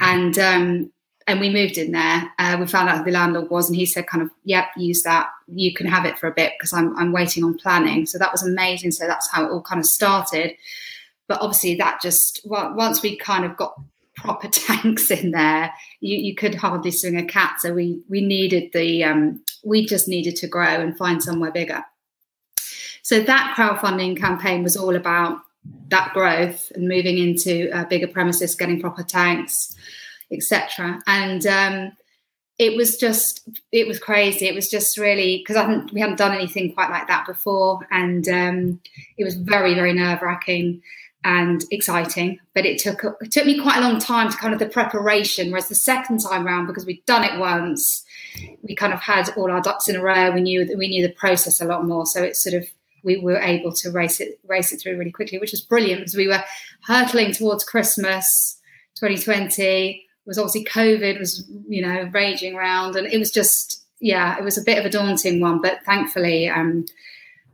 and 0.00 0.38
um, 0.38 0.92
and 1.28 1.40
we 1.40 1.50
moved 1.50 1.76
in 1.76 1.92
there. 1.92 2.32
Uh, 2.38 2.56
we 2.58 2.66
found 2.66 2.88
out 2.88 2.98
who 2.98 3.04
the 3.04 3.10
landlord 3.10 3.50
was, 3.50 3.68
and 3.68 3.76
he 3.76 3.84
said, 3.84 4.06
"Kind 4.06 4.22
of, 4.22 4.30
yep, 4.44 4.68
use 4.76 5.02
that. 5.02 5.28
You 5.46 5.74
can 5.74 5.86
have 5.86 6.06
it 6.06 6.18
for 6.18 6.26
a 6.26 6.32
bit 6.32 6.54
because 6.58 6.72
I'm 6.72 6.96
I'm 6.96 7.12
waiting 7.12 7.44
on 7.44 7.58
planning." 7.58 8.06
So 8.06 8.18
that 8.18 8.32
was 8.32 8.42
amazing. 8.42 8.92
So 8.92 9.06
that's 9.06 9.30
how 9.30 9.44
it 9.44 9.50
all 9.50 9.62
kind 9.62 9.78
of 9.78 9.84
started. 9.84 10.56
But 11.28 11.42
obviously, 11.42 11.74
that 11.76 12.00
just 12.00 12.40
well, 12.44 12.74
once 12.74 13.02
we 13.02 13.16
kind 13.18 13.44
of 13.44 13.56
got 13.58 13.78
proper 14.16 14.48
tanks 14.52 15.10
in 15.10 15.32
there, 15.32 15.72
you, 16.00 16.16
you 16.16 16.34
could 16.34 16.54
hardly 16.54 16.90
swing 16.90 17.18
a 17.18 17.26
cat. 17.26 17.60
So 17.60 17.74
we 17.74 18.00
we 18.08 18.22
needed 18.22 18.70
the 18.72 19.04
um, 19.04 19.44
we 19.62 19.86
just 19.86 20.08
needed 20.08 20.34
to 20.36 20.48
grow 20.48 20.80
and 20.80 20.96
find 20.96 21.22
somewhere 21.22 21.52
bigger. 21.52 21.84
So 23.02 23.20
that 23.20 23.54
crowdfunding 23.54 24.18
campaign 24.18 24.62
was 24.62 24.78
all 24.78 24.96
about 24.96 25.40
that 25.88 26.14
growth 26.14 26.72
and 26.74 26.88
moving 26.88 27.18
into 27.18 27.70
uh, 27.70 27.84
bigger 27.84 28.08
premises, 28.08 28.54
getting 28.54 28.80
proper 28.80 29.02
tanks 29.02 29.76
etc. 30.32 31.00
And 31.06 31.46
um, 31.46 31.92
it 32.58 32.76
was 32.76 32.96
just 32.96 33.48
it 33.72 33.86
was 33.86 33.98
crazy. 33.98 34.46
It 34.46 34.54
was 34.54 34.68
just 34.68 34.98
really 34.98 35.38
because 35.38 35.56
I 35.56 35.62
hadn't 35.62 35.92
we 35.92 36.00
hadn't 36.00 36.18
done 36.18 36.34
anything 36.34 36.74
quite 36.74 36.90
like 36.90 37.06
that 37.06 37.26
before, 37.26 37.86
and 37.90 38.28
um, 38.28 38.80
it 39.16 39.24
was 39.24 39.34
very 39.34 39.74
very 39.74 39.92
nerve 39.92 40.22
wracking 40.22 40.82
and 41.24 41.64
exciting. 41.70 42.40
But 42.54 42.66
it 42.66 42.78
took 42.78 43.04
it 43.20 43.30
took 43.30 43.46
me 43.46 43.60
quite 43.60 43.78
a 43.78 43.88
long 43.88 44.00
time 44.00 44.30
to 44.30 44.36
kind 44.36 44.52
of 44.52 44.58
the 44.58 44.68
preparation. 44.68 45.50
Whereas 45.50 45.68
the 45.68 45.76
second 45.76 46.18
time 46.18 46.44
round, 46.44 46.66
because 46.66 46.84
we'd 46.84 47.06
done 47.06 47.22
it 47.22 47.38
once, 47.38 48.04
we 48.62 48.74
kind 48.74 48.92
of 48.92 49.00
had 49.00 49.30
all 49.36 49.50
our 49.52 49.62
ducks 49.62 49.88
in 49.88 49.94
a 49.94 50.02
row. 50.02 50.32
We 50.32 50.40
knew 50.40 50.68
we 50.76 50.88
knew 50.88 51.06
the 51.06 51.14
process 51.14 51.60
a 51.60 51.64
lot 51.64 51.86
more. 51.86 52.06
So 52.06 52.22
it 52.24 52.36
sort 52.36 52.54
of 52.54 52.66
we 53.04 53.18
were 53.18 53.38
able 53.38 53.72
to 53.72 53.90
race 53.92 54.20
it 54.20 54.40
race 54.48 54.72
it 54.72 54.80
through 54.80 54.98
really 54.98 55.12
quickly, 55.12 55.38
which 55.38 55.52
was 55.52 55.60
brilliant 55.60 56.00
because 56.00 56.16
we 56.16 56.26
were 56.26 56.42
hurtling 56.82 57.32
towards 57.32 57.62
Christmas 57.62 58.58
2020 58.96 60.07
was 60.28 60.38
obviously 60.38 60.64
COVID 60.64 61.18
was, 61.18 61.50
you 61.68 61.82
know, 61.82 62.08
raging 62.12 62.54
around. 62.54 62.94
And 62.94 63.06
it 63.06 63.18
was 63.18 63.32
just, 63.32 63.82
yeah, 63.98 64.38
it 64.38 64.44
was 64.44 64.58
a 64.58 64.62
bit 64.62 64.78
of 64.78 64.84
a 64.84 64.90
daunting 64.90 65.40
one. 65.40 65.60
But 65.60 65.82
thankfully, 65.84 66.48
um, 66.48 66.84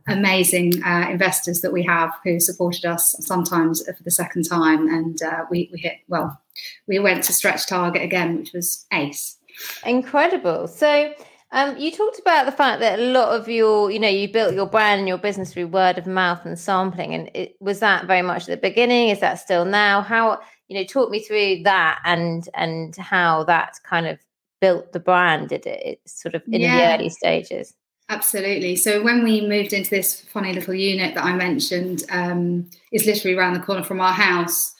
amazing 0.07 0.83
uh, 0.83 1.07
investors 1.09 1.61
that 1.61 1.71
we 1.71 1.83
have 1.83 2.11
who 2.23 2.39
supported 2.39 2.85
us 2.85 3.15
sometimes 3.21 3.83
for 3.83 4.03
the 4.03 4.11
second 4.11 4.43
time. 4.43 4.87
And 4.87 5.19
uh, 5.23 5.45
we, 5.49 5.69
we 5.71 5.79
hit, 5.79 5.99
well, 6.09 6.39
we 6.85 6.99
went 6.99 7.23
to 7.23 7.33
stretch 7.33 7.65
target 7.65 8.03
again, 8.03 8.37
which 8.37 8.51
was 8.53 8.85
ace. 8.91 9.37
Incredible. 9.85 10.67
So, 10.67 11.13
um, 11.51 11.77
you 11.77 11.89
talked 11.89 12.19
about 12.19 12.45
the 12.45 12.51
fact 12.51 12.81
that 12.81 12.99
a 12.99 13.03
lot 13.03 13.29
of 13.29 13.47
your, 13.47 13.89
you 13.89 13.99
know, 13.99 14.09
you 14.09 14.27
built 14.27 14.53
your 14.53 14.65
brand 14.65 14.99
and 14.99 15.07
your 15.07 15.17
business 15.17 15.53
through 15.53 15.67
word 15.67 15.97
of 15.97 16.05
mouth 16.05 16.45
and 16.45 16.59
sampling. 16.59 17.13
And 17.13 17.31
it, 17.33 17.55
was 17.61 17.79
that 17.79 18.07
very 18.07 18.23
much 18.23 18.41
at 18.41 18.47
the 18.47 18.57
beginning? 18.57 19.07
Is 19.07 19.21
that 19.21 19.35
still 19.35 19.63
now? 19.63 20.01
How 20.01 20.41
you 20.67 20.77
know 20.77 20.83
talk 20.83 21.09
me 21.09 21.19
through 21.19 21.63
that 21.63 21.99
and 22.05 22.49
and 22.53 22.95
how 22.95 23.43
that 23.43 23.79
kind 23.83 24.07
of 24.07 24.19
built 24.61 24.91
the 24.93 24.99
brand 24.99 25.49
did 25.49 25.65
it 25.65 25.81
it's 25.83 26.21
sort 26.21 26.35
of 26.35 26.41
in 26.47 26.61
yeah, 26.61 26.77
the 26.77 26.93
early 26.95 27.09
stages? 27.09 27.75
Absolutely. 28.09 28.75
So 28.75 29.01
when 29.01 29.23
we 29.23 29.41
moved 29.41 29.73
into 29.73 29.89
this 29.89 30.21
funny 30.21 30.53
little 30.53 30.75
unit 30.75 31.15
that 31.15 31.25
i 31.25 31.33
mentioned 31.33 32.03
um 32.09 32.69
is 32.91 33.05
literally 33.05 33.35
around 33.35 33.53
the 33.53 33.59
corner 33.59 33.83
from 33.83 33.99
our 33.99 34.13
house. 34.13 34.73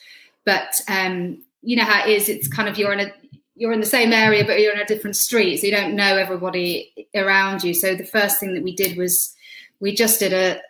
But 0.44 0.80
um 0.88 1.42
you 1.62 1.76
know 1.76 1.84
how 1.84 2.06
it 2.06 2.10
is 2.10 2.28
it's 2.28 2.48
kind 2.48 2.68
of 2.68 2.78
you're 2.78 2.92
in 2.92 3.00
a 3.00 3.12
you're 3.54 3.72
in 3.72 3.80
the 3.80 3.86
same 3.86 4.12
area 4.12 4.44
but 4.44 4.60
you're 4.60 4.74
in 4.74 4.80
a 4.80 4.84
different 4.86 5.16
street 5.16 5.56
so 5.56 5.66
you 5.66 5.72
don't 5.72 5.96
know 5.96 6.16
everybody 6.16 6.92
around 7.14 7.64
you. 7.64 7.74
So 7.74 7.94
the 7.94 8.04
first 8.04 8.38
thing 8.38 8.54
that 8.54 8.62
we 8.62 8.74
did 8.74 8.96
was 8.96 9.34
we 9.80 9.94
just 9.94 10.20
did 10.20 10.32
a 10.32 10.60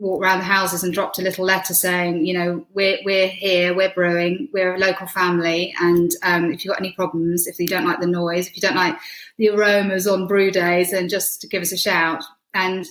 walked 0.00 0.22
around 0.22 0.38
the 0.38 0.44
houses 0.44 0.82
and 0.82 0.92
dropped 0.92 1.18
a 1.18 1.22
little 1.22 1.44
letter 1.44 1.74
saying, 1.74 2.26
you 2.26 2.34
know, 2.34 2.66
we're 2.74 2.98
we're 3.04 3.28
here, 3.28 3.74
we're 3.74 3.92
brewing, 3.94 4.48
we're 4.52 4.74
a 4.74 4.78
local 4.78 5.06
family, 5.06 5.74
and 5.80 6.10
um, 6.22 6.52
if 6.52 6.64
you've 6.64 6.72
got 6.72 6.80
any 6.80 6.92
problems, 6.92 7.46
if 7.46 7.58
you 7.58 7.66
don't 7.66 7.86
like 7.86 8.00
the 8.00 8.06
noise, 8.06 8.46
if 8.46 8.56
you 8.56 8.60
don't 8.60 8.76
like 8.76 8.96
the 9.38 9.50
aromas 9.50 10.06
on 10.06 10.26
brew 10.26 10.50
days, 10.50 10.90
then 10.90 11.08
just 11.08 11.46
give 11.50 11.62
us 11.62 11.72
a 11.72 11.76
shout. 11.76 12.22
And 12.54 12.86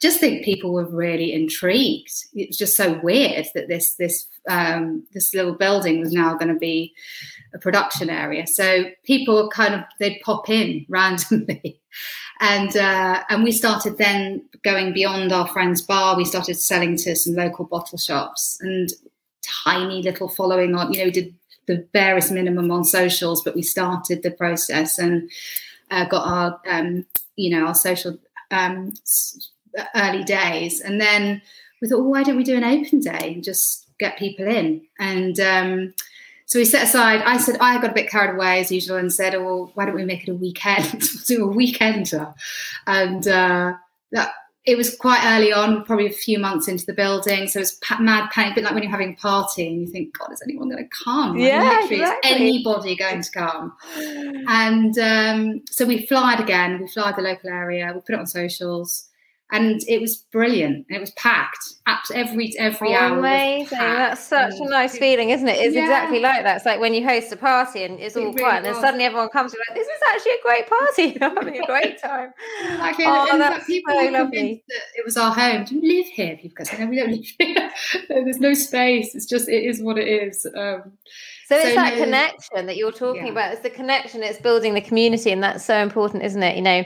just 0.00 0.20
think 0.20 0.44
people 0.44 0.72
were 0.72 0.86
really 0.86 1.32
intrigued. 1.32 2.12
It 2.34 2.48
was 2.48 2.58
just 2.58 2.76
so 2.76 3.00
weird 3.02 3.46
that 3.54 3.68
this 3.68 3.94
this 3.94 4.26
um, 4.48 5.04
this 5.12 5.34
little 5.34 5.54
building 5.54 6.00
was 6.00 6.12
now 6.12 6.34
going 6.34 6.52
to 6.52 6.58
be 6.58 6.94
a 7.54 7.58
production 7.58 8.10
area. 8.10 8.46
So 8.46 8.84
people 9.04 9.48
kind 9.50 9.74
of 9.74 9.80
they'd 9.98 10.20
pop 10.24 10.48
in 10.48 10.86
randomly, 10.90 11.80
and 12.40 12.76
uh, 12.76 13.22
and 13.28 13.44
we 13.44 13.52
started 13.52 13.98
then 13.98 14.44
going 14.62 14.92
beyond 14.92 15.32
our 15.32 15.46
friend's 15.48 15.82
bar. 15.82 16.16
We 16.16 16.24
started 16.24 16.56
selling 16.56 16.96
to 16.98 17.16
some 17.16 17.34
local 17.34 17.64
bottle 17.64 17.98
shops 17.98 18.58
and 18.60 18.90
tiny 19.64 20.02
little 20.02 20.28
following 20.28 20.74
on. 20.74 20.92
You 20.92 21.00
know, 21.00 21.04
we 21.06 21.10
did 21.10 21.34
the 21.66 21.86
barest 21.92 22.30
minimum 22.30 22.70
on 22.70 22.84
socials, 22.84 23.42
but 23.42 23.54
we 23.54 23.62
started 23.62 24.22
the 24.22 24.30
process 24.30 24.98
and 24.98 25.30
uh, 25.90 26.06
got 26.06 26.26
our 26.26 26.60
um, 26.66 27.06
you 27.36 27.50
know 27.50 27.66
our 27.66 27.74
social 27.74 28.18
um, 28.50 28.92
early 29.94 30.24
days, 30.24 30.80
and 30.80 31.00
then 31.00 31.42
we 31.80 31.88
thought, 31.88 32.00
well, 32.00 32.10
why 32.10 32.22
don't 32.22 32.36
we 32.36 32.44
do 32.44 32.56
an 32.56 32.64
open 32.64 33.00
day 33.00 33.34
and 33.34 33.44
just 33.44 33.88
get 33.98 34.18
people 34.18 34.46
in 34.46 34.82
and 34.98 35.38
um, 35.38 35.94
so 36.46 36.58
we 36.58 36.64
set 36.64 36.84
aside. 36.84 37.22
I 37.22 37.38
said 37.38 37.56
I 37.60 37.80
got 37.80 37.90
a 37.90 37.94
bit 37.94 38.10
carried 38.10 38.34
away 38.34 38.60
as 38.60 38.70
usual 38.70 38.96
and 38.96 39.12
said, 39.12 39.34
"Oh, 39.34 39.44
well, 39.44 39.72
why 39.74 39.86
don't 39.86 39.94
we 39.94 40.04
make 40.04 40.28
it 40.28 40.30
a 40.30 40.34
weekend? 40.34 40.86
we'll 40.92 41.24
do 41.26 41.50
a 41.50 41.54
weekender." 41.54 42.34
And 42.86 43.26
uh, 43.26 43.74
that 44.12 44.32
it 44.66 44.76
was 44.76 44.96
quite 44.96 45.24
early 45.24 45.52
on, 45.52 45.84
probably 45.84 46.06
a 46.06 46.12
few 46.12 46.38
months 46.38 46.68
into 46.68 46.86
the 46.86 46.92
building. 46.92 47.48
So 47.48 47.58
it 47.58 47.62
was 47.62 47.80
mad 47.98 48.30
panic, 48.30 48.52
a 48.52 48.54
bit 48.56 48.64
like 48.64 48.74
when 48.74 48.82
you're 48.82 48.92
having 48.92 49.12
a 49.14 49.16
party 49.16 49.66
and 49.66 49.80
you 49.80 49.86
think, 49.86 50.16
God, 50.18 50.32
is 50.32 50.42
anyone 50.42 50.70
going 50.70 50.82
to 50.82 51.04
come? 51.04 51.36
Yeah, 51.36 51.84
exactly. 51.84 51.98
is 51.98 52.10
anybody 52.22 52.96
going 52.96 53.22
to 53.22 53.30
come? 53.30 53.76
And 54.48 54.98
um, 54.98 55.62
so 55.70 55.84
we 55.84 56.06
flyed 56.06 56.40
again. 56.40 56.80
We 56.80 56.88
flyed 56.88 57.16
the 57.16 57.22
local 57.22 57.50
area. 57.50 57.92
We 57.94 58.00
put 58.00 58.14
it 58.14 58.18
on 58.20 58.26
socials 58.26 59.08
and 59.52 59.82
it 59.88 60.00
was 60.00 60.16
brilliant. 60.32 60.86
It 60.88 61.00
was 61.00 61.10
packed 61.12 61.74
every 62.14 62.56
every 62.58 62.94
oh, 62.94 62.98
hour. 62.98 63.18
Amazing! 63.18 63.78
That's 63.78 64.24
such 64.24 64.54
a 64.58 64.64
nice 64.64 64.96
feeling, 64.96 65.30
isn't 65.30 65.46
it? 65.46 65.58
It's 65.58 65.74
yeah. 65.74 65.82
exactly 65.82 66.18
like 66.18 66.42
that. 66.44 66.56
It's 66.56 66.66
like 66.66 66.80
when 66.80 66.94
you 66.94 67.04
host 67.04 67.30
a 67.32 67.36
party 67.36 67.84
and 67.84 68.00
it's 68.00 68.16
all 68.16 68.22
it 68.22 68.26
really 68.26 68.38
quiet, 68.40 68.56
and 68.58 68.66
then 68.66 68.74
suddenly 68.74 69.04
everyone 69.04 69.28
comes. 69.28 69.52
You're 69.52 69.62
like, 69.68 69.76
"This 69.76 69.86
is 69.86 70.00
actually 70.12 70.32
a 70.32 70.42
great 70.42 70.68
party. 70.68 71.18
I'm 71.22 71.36
having 71.36 71.62
a 71.62 71.66
great 71.66 71.98
time." 72.00 72.32
Exactly. 72.62 73.04
Oh, 73.06 73.28
and 73.32 73.40
that's 73.40 73.66
people 73.66 73.94
so 73.94 74.10
lovely. 74.10 74.64
it 74.68 75.04
was 75.04 75.16
our 75.16 75.32
home. 75.32 75.64
Do 75.64 75.76
you 75.76 75.98
live 75.98 76.06
here? 76.06 76.36
People 76.36 76.64
go, 76.64 76.78
"No, 76.78 76.86
we 76.86 76.96
don't 76.96 77.10
live 77.10 77.26
here. 77.38 77.70
There's 78.08 78.40
no 78.40 78.54
space. 78.54 79.14
It's 79.14 79.26
just 79.26 79.48
it 79.48 79.64
is 79.64 79.82
what 79.82 79.98
it 79.98 80.08
is." 80.08 80.46
Um, 80.56 80.92
so 81.46 81.56
it's 81.56 81.68
so 81.68 81.74
that 81.74 81.94
no, 81.94 82.04
connection 82.04 82.66
that 82.66 82.76
you're 82.76 82.92
talking 82.92 83.26
yeah. 83.26 83.32
about. 83.32 83.52
It's 83.52 83.62
the 83.62 83.70
connection. 83.70 84.22
It's 84.22 84.40
building 84.40 84.72
the 84.72 84.80
community, 84.80 85.30
and 85.30 85.42
that's 85.42 85.64
so 85.64 85.76
important, 85.76 86.22
isn't 86.22 86.42
it? 86.42 86.56
You 86.56 86.62
know, 86.62 86.84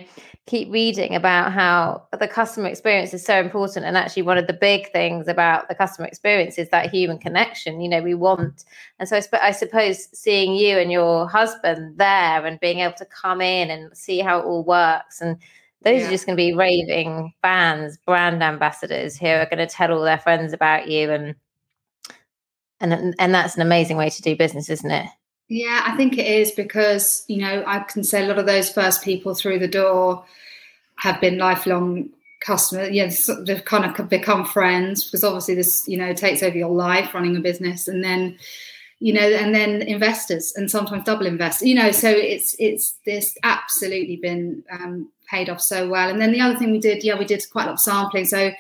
keep 0.49 0.73
reading 0.73 1.15
about 1.15 1.53
how 1.53 2.03
the 2.19 2.27
customer 2.27 2.69
experience 2.69 3.13
is 3.13 3.23
so 3.23 3.39
important 3.39 3.85
and 3.85 3.99
actually 3.99 4.23
one 4.23 4.39
of 4.39 4.47
the 4.47 4.53
big 4.55 4.91
things 4.93 5.29
about 5.29 5.69
the 5.69 5.75
customer 5.75 6.09
experience 6.09 6.57
is 6.57 6.71
that 6.71 6.91
human 6.91 7.19
connection 7.19 7.83
you 7.83 7.89
know 7.89 8.01
we 8.01 8.15
want 8.15 8.65
and 8.99 9.07
so 9.07 9.21
i 9.43 9.53
suppose 9.53 10.09
seeing 10.19 10.55
you 10.55 10.79
and 10.79 10.91
your 10.91 11.29
husband 11.29 11.99
there 11.99 12.47
and 12.47 12.59
being 12.61 12.79
able 12.79 12.95
to 12.95 13.05
come 13.05 13.43
in 13.43 13.69
and 13.71 13.95
see 13.95 14.21
how 14.21 14.39
it 14.39 14.45
all 14.47 14.65
works 14.65 15.21
and 15.21 15.37
those 15.83 16.01
yeah. 16.01 16.07
are 16.07 16.11
just 16.11 16.25
going 16.25 16.35
to 16.35 16.43
be 16.43 16.55
raving 16.55 17.31
fans 17.43 17.99
brand 18.07 18.43
ambassadors 18.43 19.19
who 19.19 19.27
are 19.27 19.45
going 19.45 19.59
to 19.59 19.67
tell 19.67 19.93
all 19.93 20.03
their 20.03 20.19
friends 20.19 20.55
about 20.55 20.89
you 20.89 21.11
and 21.11 21.35
and 22.81 23.15
and 23.19 23.35
that's 23.35 23.55
an 23.55 23.61
amazing 23.61 23.99
way 23.99 24.09
to 24.09 24.23
do 24.23 24.35
business 24.35 24.71
isn't 24.71 24.91
it 24.91 25.07
yeah, 25.49 25.83
I 25.87 25.97
think 25.97 26.19
it 26.19 26.27
is 26.27 26.53
because, 26.53 27.25
you 27.27 27.39
know, 27.39 27.65
I 27.67 27.81
can 27.81 28.05
say 28.05 28.23
a 28.23 28.29
lot 28.29 28.39
of 28.39 28.47
those 28.47 28.71
first 28.71 29.03
people 29.03 29.35
through 29.35 29.59
the 29.59 29.69
door 29.69 30.25
have 30.97 31.21
been 31.21 31.39
lifelong 31.39 32.11
customers. 32.41 32.91
Yeah, 32.91 33.11
they've 33.45 33.65
kind 33.65 33.85
of 33.85 34.09
become 34.09 34.45
friends 34.45 35.05
because 35.05 35.25
obviously 35.25 35.55
this, 35.55 35.89
you 35.89 35.97
know, 35.97 36.13
takes 36.13 36.43
over 36.43 36.57
your 36.57 36.71
life 36.71 37.15
running 37.15 37.37
a 37.37 37.41
business 37.41 37.89
and 37.89 38.05
then, 38.05 38.39
you 39.01 39.13
know, 39.15 39.23
and 39.23 39.55
then 39.55 39.81
investors 39.83 40.53
and 40.55 40.71
sometimes 40.71 41.05
double 41.05 41.27
investors, 41.27 41.67
you 41.67 41.75
know, 41.75 41.93
so 41.93 42.11
it's, 42.11 42.55
it's 42.59 42.97
this 43.07 43.37
absolutely 43.43 44.17
been 44.17 44.63
um, 44.71 45.09
paid 45.31 45.49
off 45.49 45.63
so 45.63 45.89
well. 45.89 46.11
And 46.11 46.21
then 46.21 46.33
the 46.33 46.41
other 46.41 46.59
thing 46.59 46.73
we 46.73 46.79
did, 46.79 47.03
yeah, 47.03 47.19
we 47.19 47.25
did 47.25 47.43
quite 47.51 47.65
a 47.65 47.67
lot 47.67 47.75
of 47.75 47.81
sampling. 47.81 48.27
So 48.27 48.51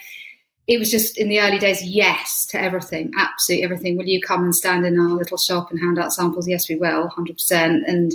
it 0.68 0.78
was 0.78 0.90
just 0.90 1.16
in 1.16 1.30
the 1.30 1.40
early 1.40 1.58
days, 1.58 1.82
yes 1.82 2.44
to 2.46 2.60
everything, 2.60 3.10
absolutely 3.16 3.64
everything. 3.64 3.96
Will 3.96 4.04
you 4.04 4.20
come 4.20 4.44
and 4.44 4.54
stand 4.54 4.84
in 4.84 5.00
our 5.00 5.08
little 5.08 5.38
shop 5.38 5.70
and 5.70 5.80
hand 5.80 5.98
out 5.98 6.12
samples? 6.12 6.46
Yes, 6.46 6.68
we 6.68 6.76
will, 6.76 7.08
100%. 7.08 7.80
And 7.86 8.14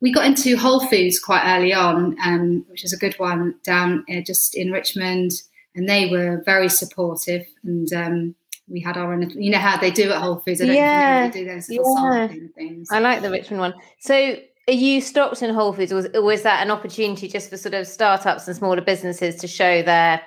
we 0.00 0.12
got 0.12 0.26
into 0.26 0.56
Whole 0.56 0.84
Foods 0.88 1.20
quite 1.20 1.44
early 1.46 1.72
on, 1.72 2.16
um, 2.24 2.64
which 2.68 2.84
is 2.84 2.92
a 2.92 2.98
good 2.98 3.14
one 3.20 3.54
down 3.62 4.04
uh, 4.10 4.20
just 4.20 4.56
in 4.56 4.72
Richmond. 4.72 5.30
And 5.76 5.88
they 5.88 6.10
were 6.10 6.42
very 6.44 6.68
supportive. 6.68 7.46
And 7.62 7.92
um, 7.92 8.34
we 8.66 8.80
had 8.80 8.96
our 8.96 9.12
own, 9.12 9.30
you 9.30 9.52
know 9.52 9.58
how 9.58 9.76
they 9.76 9.92
do 9.92 10.10
at 10.10 10.20
Whole 10.20 10.40
Foods. 10.40 10.60
I 10.60 10.66
don't 10.66 10.74
yeah, 10.74 11.30
do 11.30 11.44
those 11.44 11.68
little 11.68 11.94
yeah. 11.94 12.26
sampling 12.26 12.48
things. 12.56 12.88
I 12.90 12.98
like 12.98 13.22
the 13.22 13.30
Richmond 13.30 13.60
one. 13.60 13.74
So 14.00 14.36
are 14.66 14.72
you 14.72 15.00
stocked 15.00 15.42
in 15.42 15.54
Whole 15.54 15.72
Foods, 15.72 15.92
or 15.92 16.22
was 16.22 16.42
that 16.42 16.60
an 16.60 16.72
opportunity 16.72 17.28
just 17.28 17.48
for 17.50 17.56
sort 17.56 17.74
of 17.74 17.86
startups 17.86 18.48
and 18.48 18.56
smaller 18.56 18.80
businesses 18.80 19.36
to 19.36 19.46
show 19.46 19.82
their 19.82 20.20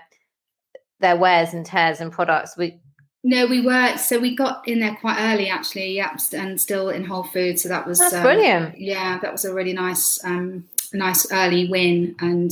their 1.02 1.18
wears 1.18 1.54
and 1.54 1.66
tears 1.66 2.00
and 2.00 2.12
products? 2.12 2.56
We 2.58 2.80
no, 3.24 3.46
we 3.46 3.62
were 3.62 3.98
so 3.98 4.20
we 4.20 4.36
got 4.36 4.68
in 4.68 4.80
there 4.80 4.96
quite 4.96 5.18
early 5.20 5.48
actually, 5.48 5.94
yeah, 5.94 6.18
and 6.34 6.60
still 6.60 6.90
in 6.90 7.06
Whole 7.06 7.24
Foods. 7.24 7.62
So 7.62 7.70
that 7.70 7.86
was 7.86 8.02
um, 8.02 8.24
brilliant. 8.24 8.80
Yeah, 8.80 9.20
that 9.20 9.32
was 9.32 9.46
a 9.46 9.54
really 9.54 9.74
nice, 9.74 10.20
um, 10.24 10.68
nice 10.92 11.32
early 11.32 11.68
win. 11.70 12.16
And 12.20 12.52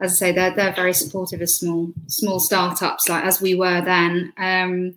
as 0.00 0.12
I 0.12 0.14
say, 0.14 0.32
they're 0.32 0.54
they're 0.54 0.74
very 0.74 0.92
supportive 0.92 1.40
of 1.40 1.48
small 1.48 1.92
small 2.08 2.40
startups, 2.40 3.08
like 3.08 3.24
as 3.24 3.40
we 3.40 3.54
were 3.54 3.80
then. 3.80 4.32
Um, 4.36 4.96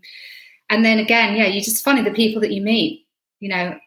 and 0.71 0.83
then 0.83 0.97
again, 0.97 1.35
yeah, 1.35 1.45
you 1.45 1.61
just 1.61 1.83
funny 1.83 2.01
the 2.01 2.09
people 2.09 2.41
that 2.41 2.51
you 2.51 2.61
meet. 2.61 3.05
You 3.39 3.49
know, 3.49 3.79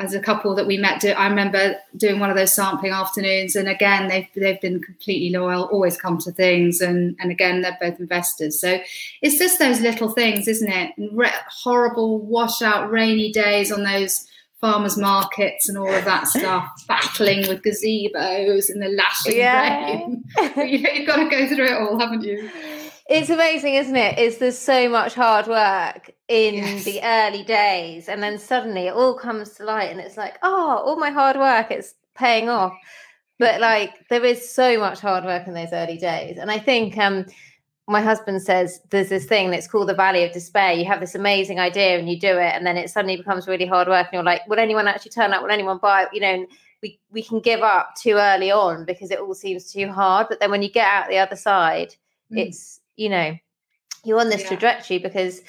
as 0.00 0.14
a 0.14 0.20
couple 0.20 0.54
that 0.54 0.66
we 0.66 0.78
met. 0.78 1.00
Do, 1.00 1.10
I 1.10 1.28
remember 1.28 1.76
doing 1.96 2.18
one 2.20 2.30
of 2.30 2.36
those 2.36 2.54
sampling 2.54 2.92
afternoons, 2.92 3.56
and 3.56 3.68
again, 3.68 4.08
they've 4.08 4.26
they've 4.34 4.60
been 4.60 4.80
completely 4.80 5.30
loyal, 5.36 5.64
always 5.64 5.96
come 5.96 6.18
to 6.18 6.32
things, 6.32 6.80
and 6.80 7.16
and 7.20 7.30
again, 7.30 7.62
they're 7.62 7.78
both 7.80 8.00
investors. 8.00 8.60
So 8.60 8.80
it's 9.22 9.38
just 9.38 9.58
those 9.58 9.80
little 9.80 10.10
things, 10.10 10.48
isn't 10.48 10.70
it? 10.70 10.92
Re- 11.12 11.30
horrible 11.62 12.18
washout, 12.20 12.90
rainy 12.90 13.32
days 13.32 13.70
on 13.70 13.84
those 13.84 14.26
farmers 14.60 14.98
markets 14.98 15.68
and 15.68 15.78
all 15.78 15.92
of 15.92 16.04
that 16.04 16.26
stuff, 16.28 16.68
battling 16.86 17.48
with 17.48 17.62
gazebos 17.62 18.70
in 18.70 18.80
the 18.80 18.88
lashing 18.88 19.36
yeah. 19.36 19.84
rain. 19.86 20.24
You've 20.56 21.06
got 21.06 21.16
to 21.16 21.28
go 21.28 21.46
through 21.48 21.66
it 21.66 21.72
all, 21.72 21.98
haven't 21.98 22.22
you? 22.22 22.50
It's 23.10 23.28
amazing, 23.28 23.74
isn't 23.74 23.96
it? 23.96 24.18
Is 24.20 24.38
there's 24.38 24.56
so 24.56 24.88
much 24.88 25.14
hard 25.14 25.48
work 25.48 26.12
in 26.28 26.54
yes. 26.54 26.84
the 26.84 27.00
early 27.02 27.42
days, 27.42 28.08
and 28.08 28.22
then 28.22 28.38
suddenly 28.38 28.86
it 28.86 28.94
all 28.94 29.14
comes 29.14 29.50
to 29.54 29.64
light, 29.64 29.90
and 29.90 29.98
it's 29.98 30.16
like, 30.16 30.38
oh, 30.44 30.80
all 30.86 30.96
my 30.96 31.10
hard 31.10 31.36
work, 31.36 31.72
it's 31.72 31.94
paying 32.14 32.48
off. 32.48 32.72
But 33.40 33.60
like, 33.60 34.06
there 34.10 34.24
is 34.24 34.48
so 34.48 34.78
much 34.78 35.00
hard 35.00 35.24
work 35.24 35.48
in 35.48 35.54
those 35.54 35.72
early 35.72 35.98
days, 35.98 36.38
and 36.38 36.52
I 36.52 36.60
think 36.60 36.96
um, 36.98 37.26
my 37.88 38.00
husband 38.00 38.42
says 38.42 38.80
there's 38.90 39.08
this 39.08 39.24
thing 39.26 39.50
that's 39.50 39.66
called 39.66 39.88
the 39.88 39.94
valley 39.94 40.22
of 40.22 40.32
despair. 40.32 40.72
You 40.72 40.84
have 40.84 41.00
this 41.00 41.16
amazing 41.16 41.58
idea 41.58 41.98
and 41.98 42.08
you 42.08 42.16
do 42.16 42.38
it, 42.38 42.54
and 42.54 42.64
then 42.64 42.76
it 42.76 42.90
suddenly 42.90 43.16
becomes 43.16 43.48
really 43.48 43.66
hard 43.66 43.88
work, 43.88 44.06
and 44.06 44.14
you're 44.14 44.22
like, 44.22 44.46
will 44.46 44.60
anyone 44.60 44.86
actually 44.86 45.10
turn 45.10 45.32
up? 45.32 45.42
Will 45.42 45.50
anyone 45.50 45.78
buy? 45.78 46.06
You 46.12 46.20
know. 46.20 46.46
we, 46.80 47.00
we 47.10 47.22
can 47.22 47.40
give 47.40 47.60
up 47.60 47.94
too 47.96 48.14
early 48.14 48.52
on 48.52 48.84
because 48.84 49.10
it 49.10 49.18
all 49.18 49.34
seems 49.34 49.72
too 49.72 49.88
hard. 49.90 50.28
But 50.28 50.38
then 50.38 50.50
when 50.50 50.62
you 50.62 50.70
get 50.70 50.86
out 50.86 51.08
the 51.08 51.18
other 51.18 51.36
side, 51.36 51.94
mm. 52.32 52.38
it's 52.38 52.79
you 52.96 53.08
know, 53.08 53.36
you're 54.04 54.20
on 54.20 54.28
this 54.28 54.42
yeah. 54.42 54.48
trajectory 54.48 54.98
because 54.98 55.40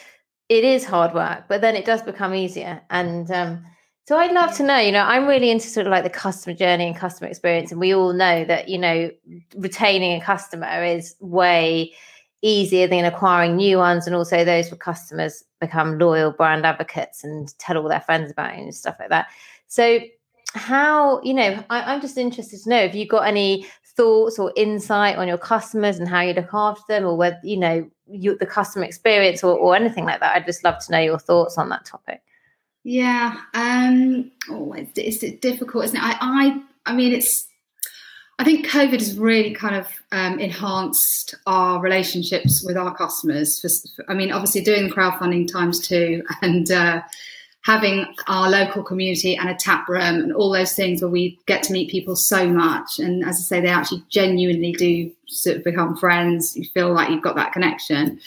it 0.50 0.64
is 0.64 0.84
hard 0.84 1.14
work, 1.14 1.46
but 1.48 1.62
then 1.62 1.76
it 1.76 1.86
does 1.86 2.02
become 2.02 2.36
easier. 2.36 2.82
And 2.90 3.32
um, 3.32 3.66
so 4.08 4.18
I'd 4.18 4.34
love 4.34 4.54
to 4.58 4.64
know, 4.64 4.78
you 4.78 4.92
know, 4.92 5.04
I'm 5.04 5.28
really 5.28 5.50
into 5.50 5.68
sort 5.68 5.88
of 5.88 5.92
like 5.92 6.04
the 6.04 6.10
customer 6.10 6.56
journey 6.56 6.88
and 6.88 6.96
customer 6.96 7.30
experience. 7.30 7.72
And 7.72 7.80
we 7.80 7.94
all 7.94 8.12
know 8.12 8.44
that, 8.46 8.68
you 8.68 8.78
know, 8.78 9.12
retaining 9.56 10.22
a 10.22 10.26
customer 10.26 10.84
is 10.84 11.16
way 11.22 11.94
easier 12.42 12.88
than 12.88 13.06
acquiring 13.06 13.56
new 13.56 13.78
ones. 13.78 14.08
And 14.08 14.16
also 14.16 14.44
those 14.44 14.68
for 14.68 14.76
customers 14.76 15.44
become 15.62 16.00
loyal 16.00 16.32
brand 16.32 16.66
advocates 16.66 17.24
and 17.24 17.58
tell 17.60 17.78
all 17.78 17.88
their 17.88 18.02
friends 18.02 18.32
about 18.32 18.56
it 18.56 18.60
and 18.60 18.76
stuff 18.76 18.98
like 19.00 19.10
that. 19.10 19.28
So 19.68 20.02
how, 20.54 21.22
you 21.22 21.34
know, 21.34 21.64
I, 21.70 21.94
I'm 21.94 22.02
just 22.02 22.18
interested 22.18 22.62
to 22.64 22.70
know 22.70 22.80
if 22.80 22.94
you 22.94 23.08
got 23.08 23.28
any 23.28 23.66
thoughts 23.96 24.40
or 24.40 24.52
insight 24.56 25.18
on 25.18 25.28
your 25.28 25.38
customers 25.38 25.98
and 25.98 26.08
how 26.08 26.22
you 26.22 26.34
look 26.34 26.54
after 26.54 26.84
them 26.88 27.06
or 27.06 27.16
whether 27.16 27.40
you 27.44 27.58
know 27.58 27.90
you, 28.08 28.38
the 28.38 28.46
customer 28.46 28.86
experience 28.86 29.44
or, 29.44 29.58
or 29.58 29.76
anything 29.76 30.06
like 30.06 30.20
that 30.20 30.36
i'd 30.36 30.46
just 30.46 30.64
love 30.64 30.84
to 30.84 30.92
know 30.92 31.00
your 31.00 31.20
thoughts 31.20 31.58
on 31.58 31.70
that 31.70 31.86
topic 31.86 32.22
yeah 32.84 33.38
um 33.54 34.32
oh 34.50 34.74
it's, 34.74 35.22
it's 35.24 35.40
difficult 35.40 35.86
isn't 35.86 35.98
it 35.98 36.04
i 36.04 36.18
i 36.22 36.62
i 36.92 36.94
mean 36.94 37.14
it's 37.14 37.48
I 38.42 38.44
think 38.44 38.66
COVID 38.66 38.94
has 38.94 39.20
really 39.20 39.54
kind 39.54 39.76
of 39.76 39.88
um, 40.12 40.40
enhanced 40.40 41.36
our 41.46 41.80
relationships 41.80 42.64
with 42.66 42.76
our 42.76 42.96
customers. 42.96 43.62
For, 43.62 44.04
I 44.10 44.16
mean, 44.16 44.32
obviously 44.32 44.62
doing 44.62 44.88
the 44.90 44.96
crowdfunding 44.96 45.52
times 45.52 45.88
two 45.88 46.24
and 46.42 46.72
uh, 46.72 47.04
having 47.64 48.06
our 48.28 48.50
local 48.50 48.84
community 48.84 49.36
and 49.36 49.50
a 49.50 49.56
tap 49.56 49.88
room 49.88 50.02
and 50.02 50.34
all 50.34 50.52
those 50.52 50.74
things 50.74 51.02
where 51.02 51.12
we 51.12 51.40
get 51.46 51.62
to 51.64 51.74
meet 51.74 51.92
people 51.92 52.16
so 52.16 52.48
much. 52.48 52.98
And 52.98 53.24
as 53.24 53.38
I 53.38 53.42
say, 53.42 53.62
they 53.62 53.68
actually 53.68 54.04
genuinely 54.10 54.72
do 54.74 55.12
sort 55.28 55.58
of 55.58 55.64
become 55.64 55.96
friends. 55.96 56.56
You 56.56 56.66
feel 56.66 56.92
like 56.92 57.10
you've 57.10 57.22
got 57.22 57.36
that 57.36 57.54
connection. 57.54 58.20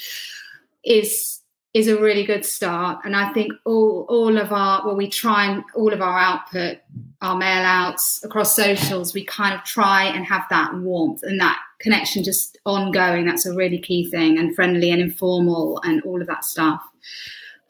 Is 0.85 1.41
is 1.73 1.89
a 1.89 2.01
really 2.01 2.25
good 2.25 2.45
start. 2.45 3.01
And 3.05 3.17
I 3.17 3.33
think 3.33 3.53
all 3.65 4.07
all 4.09 4.39
of 4.39 4.53
our 4.53 4.87
well, 4.87 4.95
we 4.95 5.09
try 5.09 5.47
and 5.47 5.65
all 5.75 5.93
of 5.93 6.01
our 6.01 6.19
output, 6.19 6.79
our 7.21 7.37
mail 7.37 7.65
outs 7.65 8.23
across 8.23 8.55
socials, 8.55 9.15
we 9.15 9.25
kind 9.25 9.55
of 9.55 9.65
try 9.65 10.05
and 10.05 10.25
have 10.25 10.45
that 10.51 10.75
warmth 10.77 11.23
and 11.25 11.41
that 11.41 11.59
connection 11.81 12.23
just 12.23 12.59
ongoing. 12.65 13.27
That's 13.27 13.47
a 13.47 13.55
really 13.55 13.81
key 13.81 14.09
thing, 14.09 14.39
and 14.39 14.55
friendly 14.55 14.93
and 14.93 15.03
informal 15.03 15.81
and 15.83 16.01
all 16.03 16.21
of 16.21 16.29
that 16.29 16.45
stuff. 16.45 16.83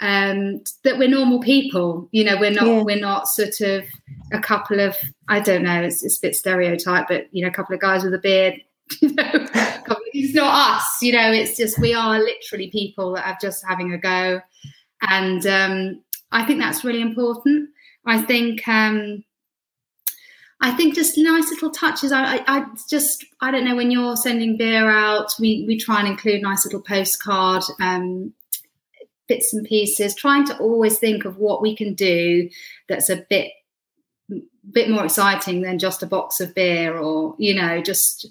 Um, 0.00 0.62
that 0.82 0.98
we're 0.98 1.08
normal 1.08 1.40
people, 1.40 2.08
you 2.10 2.24
know, 2.24 2.38
we're 2.38 2.50
not 2.50 2.66
yeah. 2.66 2.82
we're 2.82 3.00
not 3.00 3.28
sort 3.28 3.60
of 3.60 3.84
a 4.32 4.40
couple 4.40 4.80
of 4.80 4.96
I 5.28 5.40
don't 5.40 5.62
know, 5.62 5.82
it's, 5.82 6.04
it's 6.04 6.18
a 6.18 6.20
bit 6.20 6.34
stereotype, 6.34 7.06
but 7.08 7.28
you 7.32 7.42
know, 7.42 7.48
a 7.48 7.54
couple 7.54 7.74
of 7.74 7.80
guys 7.80 8.04
with 8.04 8.12
a 8.12 8.18
beard 8.18 8.60
you 9.00 9.14
know, 9.14 9.26
it's 10.12 10.34
not 10.34 10.76
us. 10.76 10.86
You 11.00 11.12
know, 11.12 11.32
it's 11.32 11.56
just 11.56 11.78
we 11.78 11.94
are 11.94 12.18
literally 12.18 12.70
people 12.70 13.14
that 13.14 13.26
are 13.26 13.38
just 13.40 13.64
having 13.66 13.92
a 13.92 13.98
go, 13.98 14.40
and 15.08 15.46
um, 15.46 16.02
I 16.32 16.44
think 16.44 16.60
that's 16.60 16.84
really 16.84 17.00
important. 17.00 17.70
I 18.06 18.20
think 18.20 18.66
um, 18.68 19.24
I 20.60 20.72
think 20.72 20.94
just 20.94 21.16
nice 21.16 21.50
little 21.50 21.70
touches. 21.70 22.12
I, 22.12 22.36
I, 22.36 22.44
I, 22.46 22.66
just 22.88 23.24
I 23.40 23.50
don't 23.50 23.64
know 23.64 23.76
when 23.76 23.90
you're 23.90 24.16
sending 24.16 24.56
beer 24.56 24.90
out, 24.90 25.32
we 25.40 25.64
we 25.66 25.78
try 25.78 26.00
and 26.00 26.08
include 26.08 26.42
nice 26.42 26.64
little 26.64 26.82
postcard. 26.82 27.62
Um, 27.80 28.34
bits 29.28 29.52
and 29.54 29.66
pieces 29.66 30.14
trying 30.14 30.46
to 30.46 30.56
always 30.58 30.98
think 30.98 31.24
of 31.24 31.38
what 31.38 31.62
we 31.62 31.74
can 31.74 31.94
do 31.94 32.48
that's 32.88 33.08
a 33.08 33.24
bit 33.28 33.50
bit 34.70 34.88
more 34.90 35.04
exciting 35.04 35.62
than 35.62 35.78
just 35.78 36.02
a 36.02 36.06
box 36.06 36.40
of 36.40 36.54
beer 36.54 36.96
or 36.96 37.34
you 37.38 37.54
know 37.54 37.82
just 37.82 38.28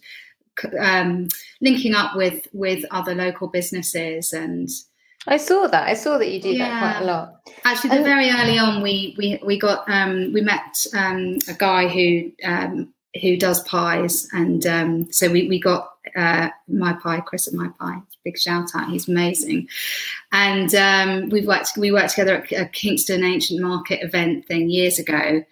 um, 0.79 1.27
linking 1.61 1.95
up 1.95 2.15
with 2.15 2.47
with 2.53 2.85
other 2.91 3.15
local 3.15 3.47
businesses 3.47 4.33
and 4.33 4.69
I 5.25 5.37
saw 5.37 5.67
that. 5.67 5.87
I 5.87 5.93
saw 5.93 6.17
that 6.17 6.31
you 6.31 6.41
do 6.41 6.49
yeah. 6.49 6.69
that 6.69 6.79
quite 6.79 7.03
a 7.03 7.05
lot. 7.05 7.49
Actually, 7.63 7.97
the 7.97 8.03
very 8.03 8.29
early 8.29 8.57
on, 8.57 8.81
we 8.81 9.15
we 9.17 9.39
we 9.43 9.57
got 9.57 9.89
um, 9.89 10.33
we 10.33 10.41
met 10.41 10.75
um, 10.93 11.37
a 11.47 11.53
guy 11.53 11.87
who 11.87 12.31
um, 12.43 12.93
who 13.21 13.37
does 13.37 13.63
pies, 13.63 14.27
and 14.33 14.65
um, 14.67 15.11
so 15.13 15.31
we 15.31 15.47
we 15.47 15.61
got 15.61 15.92
uh, 16.15 16.49
my 16.67 16.93
pie, 16.93 17.21
Chris 17.21 17.47
at 17.47 17.53
my 17.53 17.69
pie. 17.79 17.99
Big 18.23 18.37
shout 18.37 18.69
out! 18.75 18.89
He's 18.89 19.07
amazing, 19.07 19.67
and 20.31 20.73
um, 20.75 21.29
we 21.29 21.45
worked 21.45 21.77
we 21.77 21.91
worked 21.91 22.11
together 22.11 22.37
at 22.37 22.51
a 22.51 22.65
Kingston 22.67 23.23
Ancient 23.23 23.61
Market 23.61 24.03
event 24.03 24.45
thing 24.47 24.69
years 24.69 24.99
ago, 24.99 25.43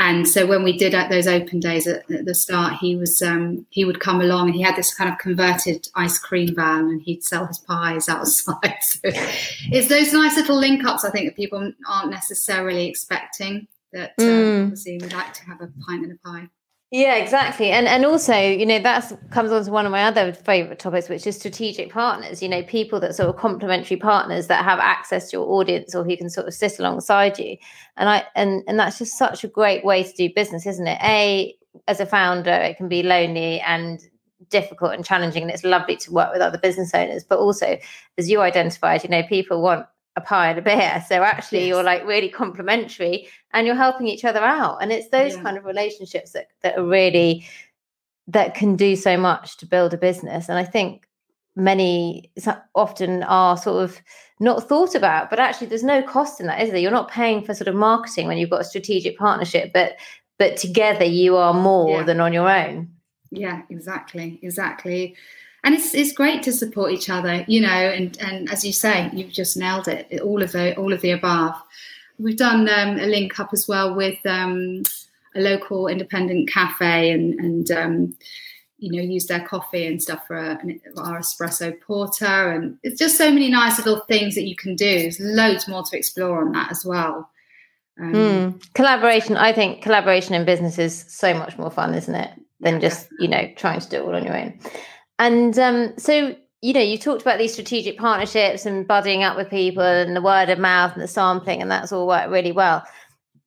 and 0.00 0.26
so 0.26 0.46
when 0.46 0.62
we 0.62 0.78
did 0.78 0.94
at 0.94 1.10
those 1.10 1.26
open 1.26 1.60
days 1.60 1.86
at, 1.86 2.10
at 2.10 2.24
the 2.24 2.34
start, 2.34 2.78
he 2.80 2.96
was 2.96 3.20
um, 3.20 3.66
he 3.68 3.84
would 3.84 4.00
come 4.00 4.22
along 4.22 4.46
and 4.46 4.54
he 4.54 4.62
had 4.62 4.74
this 4.74 4.94
kind 4.94 5.12
of 5.12 5.18
converted 5.18 5.86
ice 5.94 6.18
cream 6.18 6.54
van 6.54 6.86
and 6.86 7.02
he'd 7.02 7.22
sell 7.22 7.44
his 7.44 7.58
pies 7.58 8.08
outside. 8.08 8.78
so 8.80 9.00
it's 9.04 9.88
those 9.88 10.14
nice 10.14 10.36
little 10.36 10.56
link 10.56 10.86
ups 10.86 11.04
I 11.04 11.10
think 11.10 11.28
that 11.28 11.36
people 11.36 11.70
aren't 11.86 12.10
necessarily 12.10 12.86
expecting. 12.86 13.68
That 13.92 14.14
uh, 14.18 14.22
mm. 14.22 14.62
obviously 14.62 14.98
we 15.02 15.08
like 15.08 15.34
to 15.34 15.44
have 15.44 15.60
a 15.60 15.70
pint 15.86 16.04
and 16.04 16.12
a 16.12 16.28
pie. 16.28 16.48
Yeah, 16.92 17.14
exactly. 17.16 17.70
And 17.70 17.86
and 17.86 18.04
also, 18.04 18.34
you 18.36 18.66
know, 18.66 18.80
that 18.80 19.12
comes 19.30 19.52
on 19.52 19.64
to 19.64 19.70
one 19.70 19.86
of 19.86 19.92
my 19.92 20.02
other 20.04 20.32
favorite 20.32 20.80
topics, 20.80 21.08
which 21.08 21.24
is 21.24 21.36
strategic 21.38 21.92
partners, 21.92 22.42
you 22.42 22.48
know, 22.48 22.64
people 22.64 22.98
that 22.98 23.14
sort 23.14 23.28
of 23.28 23.36
complementary 23.36 23.96
partners 23.96 24.48
that 24.48 24.64
have 24.64 24.80
access 24.80 25.30
to 25.30 25.36
your 25.36 25.46
audience 25.52 25.94
or 25.94 26.02
who 26.02 26.16
can 26.16 26.28
sort 26.28 26.48
of 26.48 26.54
sit 26.54 26.80
alongside 26.80 27.38
you. 27.38 27.56
And 27.96 28.08
I 28.08 28.24
and 28.34 28.64
and 28.66 28.76
that's 28.78 28.98
just 28.98 29.16
such 29.16 29.44
a 29.44 29.48
great 29.48 29.84
way 29.84 30.02
to 30.02 30.12
do 30.14 30.30
business, 30.34 30.66
isn't 30.66 30.86
it? 30.88 30.98
A 31.00 31.54
as 31.86 32.00
a 32.00 32.06
founder, 32.06 32.50
it 32.50 32.76
can 32.76 32.88
be 32.88 33.04
lonely 33.04 33.60
and 33.60 34.00
difficult 34.48 34.92
and 34.92 35.04
challenging 35.04 35.42
and 35.42 35.50
it's 35.52 35.62
lovely 35.62 35.94
to 35.96 36.10
work 36.12 36.32
with 36.32 36.42
other 36.42 36.58
business 36.58 36.92
owners 36.94 37.22
but 37.22 37.38
also 37.38 37.78
as 38.18 38.28
you 38.28 38.40
identified 38.40 39.04
you 39.04 39.10
know 39.10 39.22
people 39.24 39.62
want 39.62 39.86
a 40.20 40.24
pie 40.24 40.50
and 40.50 40.58
a 40.58 40.62
beer. 40.62 41.04
So 41.08 41.22
actually, 41.22 41.60
yes. 41.60 41.68
you're 41.68 41.82
like 41.82 42.06
really 42.06 42.28
complimentary 42.28 43.28
and 43.52 43.66
you're 43.66 43.76
helping 43.76 44.06
each 44.06 44.24
other 44.24 44.40
out. 44.40 44.78
And 44.80 44.92
it's 44.92 45.08
those 45.08 45.34
yeah. 45.34 45.42
kind 45.42 45.56
of 45.56 45.64
relationships 45.64 46.32
that, 46.32 46.48
that 46.62 46.78
are 46.78 46.84
really 46.84 47.46
that 48.28 48.54
can 48.54 48.76
do 48.76 48.94
so 48.96 49.16
much 49.16 49.56
to 49.58 49.66
build 49.66 49.92
a 49.92 49.98
business. 49.98 50.48
And 50.48 50.58
I 50.58 50.64
think 50.64 51.06
many 51.56 52.30
often 52.74 53.22
are 53.24 53.56
sort 53.56 53.82
of 53.82 54.00
not 54.38 54.68
thought 54.68 54.94
about, 54.94 55.30
but 55.30 55.40
actually 55.40 55.66
there's 55.66 55.82
no 55.82 56.02
cost 56.02 56.40
in 56.40 56.46
that, 56.46 56.62
is 56.62 56.70
there? 56.70 56.78
You're 56.78 56.90
not 56.90 57.10
paying 57.10 57.44
for 57.44 57.54
sort 57.54 57.68
of 57.68 57.74
marketing 57.74 58.26
when 58.26 58.38
you've 58.38 58.50
got 58.50 58.60
a 58.60 58.64
strategic 58.64 59.18
partnership, 59.18 59.72
but 59.72 59.96
but 60.38 60.56
together 60.56 61.04
you 61.04 61.36
are 61.36 61.52
more 61.52 61.98
yeah. 61.98 62.02
than 62.04 62.20
on 62.20 62.32
your 62.32 62.48
own. 62.48 62.88
Yeah, 63.30 63.62
exactly, 63.68 64.38
exactly 64.42 65.16
and 65.64 65.74
it's 65.74 65.94
it's 65.94 66.12
great 66.12 66.42
to 66.44 66.52
support 66.52 66.92
each 66.92 67.10
other, 67.10 67.44
you 67.46 67.60
know. 67.60 67.68
And 67.68 68.16
and 68.20 68.50
as 68.50 68.64
you 68.64 68.72
say, 68.72 69.10
you've 69.12 69.32
just 69.32 69.56
nailed 69.56 69.88
it. 69.88 70.20
All 70.20 70.42
of 70.42 70.52
the 70.52 70.76
all 70.76 70.92
of 70.92 71.00
the 71.00 71.10
above. 71.10 71.54
We've 72.18 72.36
done 72.36 72.68
um, 72.68 72.98
a 72.98 73.06
link 73.06 73.40
up 73.40 73.50
as 73.52 73.66
well 73.66 73.94
with 73.94 74.18
um, 74.26 74.82
a 75.34 75.40
local 75.40 75.86
independent 75.88 76.50
cafe, 76.50 77.10
and 77.10 77.34
and 77.40 77.70
um, 77.70 78.16
you 78.78 78.92
know 78.92 79.02
use 79.02 79.26
their 79.26 79.46
coffee 79.46 79.86
and 79.86 80.02
stuff 80.02 80.26
for, 80.26 80.36
a, 80.36 80.58
for 80.94 81.02
our 81.02 81.20
espresso 81.20 81.78
porter, 81.80 82.52
and 82.52 82.78
it's 82.82 82.98
just 82.98 83.18
so 83.18 83.30
many 83.30 83.50
nice 83.50 83.78
little 83.78 84.00
things 84.00 84.34
that 84.34 84.46
you 84.46 84.56
can 84.56 84.76
do. 84.76 85.02
There's 85.02 85.20
loads 85.20 85.68
more 85.68 85.82
to 85.84 85.96
explore 85.96 86.40
on 86.44 86.52
that 86.52 86.70
as 86.70 86.84
well. 86.84 87.30
Um, 88.00 88.12
mm. 88.14 88.72
Collaboration, 88.74 89.36
I 89.36 89.52
think 89.52 89.82
collaboration 89.82 90.34
in 90.34 90.46
business 90.46 90.78
is 90.78 91.04
so 91.08 91.34
much 91.34 91.58
more 91.58 91.70
fun, 91.70 91.94
isn't 91.94 92.14
it? 92.14 92.30
Than 92.60 92.80
just 92.80 93.08
you 93.18 93.28
know 93.28 93.50
trying 93.56 93.80
to 93.80 93.88
do 93.88 93.96
it 93.96 94.02
all 94.02 94.14
on 94.14 94.24
your 94.24 94.36
own. 94.36 94.58
And 95.20 95.56
um, 95.58 95.92
so, 95.98 96.34
you 96.62 96.72
know, 96.72 96.80
you 96.80 96.96
talked 96.96 97.20
about 97.20 97.38
these 97.38 97.52
strategic 97.52 97.98
partnerships 97.98 98.64
and 98.64 98.88
buddying 98.88 99.22
up 99.22 99.36
with 99.36 99.50
people 99.50 99.82
and 99.82 100.16
the 100.16 100.22
word 100.22 100.48
of 100.48 100.58
mouth 100.58 100.94
and 100.94 101.02
the 101.02 101.06
sampling, 101.06 101.60
and 101.60 101.70
that's 101.70 101.92
all 101.92 102.06
worked 102.06 102.30
really 102.30 102.52
well. 102.52 102.82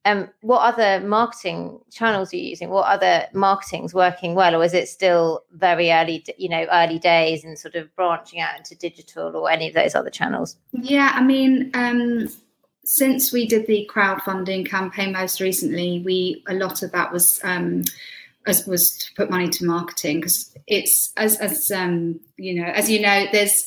Um, 0.06 0.30
what 0.42 0.60
other 0.60 1.04
marketing 1.04 1.80
channels 1.92 2.32
are 2.32 2.38
you 2.38 2.50
using? 2.50 2.70
What 2.70 2.86
other 2.86 3.26
marketing's 3.34 3.92
working 3.92 4.36
well, 4.36 4.54
or 4.56 4.64
is 4.64 4.76
it 4.76 4.88
still 4.88 5.46
very 5.54 5.92
early, 5.92 6.24
you 6.38 6.48
know, 6.48 6.68
early 6.72 7.00
days 7.00 7.44
and 7.44 7.58
sort 7.58 7.74
of 7.74 7.94
branching 7.96 8.40
out 8.40 8.56
into 8.56 8.76
digital 8.76 9.36
or 9.36 9.50
any 9.50 9.68
of 9.68 9.74
those 9.74 9.96
other 9.96 10.12
channels? 10.12 10.58
Yeah, 10.74 11.12
I 11.16 11.24
mean, 11.24 11.72
um, 11.74 12.30
since 12.86 13.34
we 13.34 13.48
did 13.48 13.66
the 13.66 13.90
crowdfunding 13.92 14.70
campaign 14.70 15.14
most 15.14 15.40
recently, 15.40 16.04
we 16.06 16.44
a 16.48 16.54
lot 16.54 16.84
of 16.84 16.92
that 16.92 17.12
was 17.12 17.40
um, 17.44 17.84
as 18.46 18.68
was 18.68 18.96
to 18.98 19.14
put 19.16 19.30
money 19.32 19.50
to 19.50 19.66
marketing 19.66 20.20
because 20.20 20.53
it's 20.74 21.12
as 21.18 21.38
as 21.38 21.72
um, 21.72 22.20
you 22.38 22.62
know 22.62 22.68
as 22.68 22.90
you 22.90 23.02
know 23.02 23.26
there's 23.32 23.64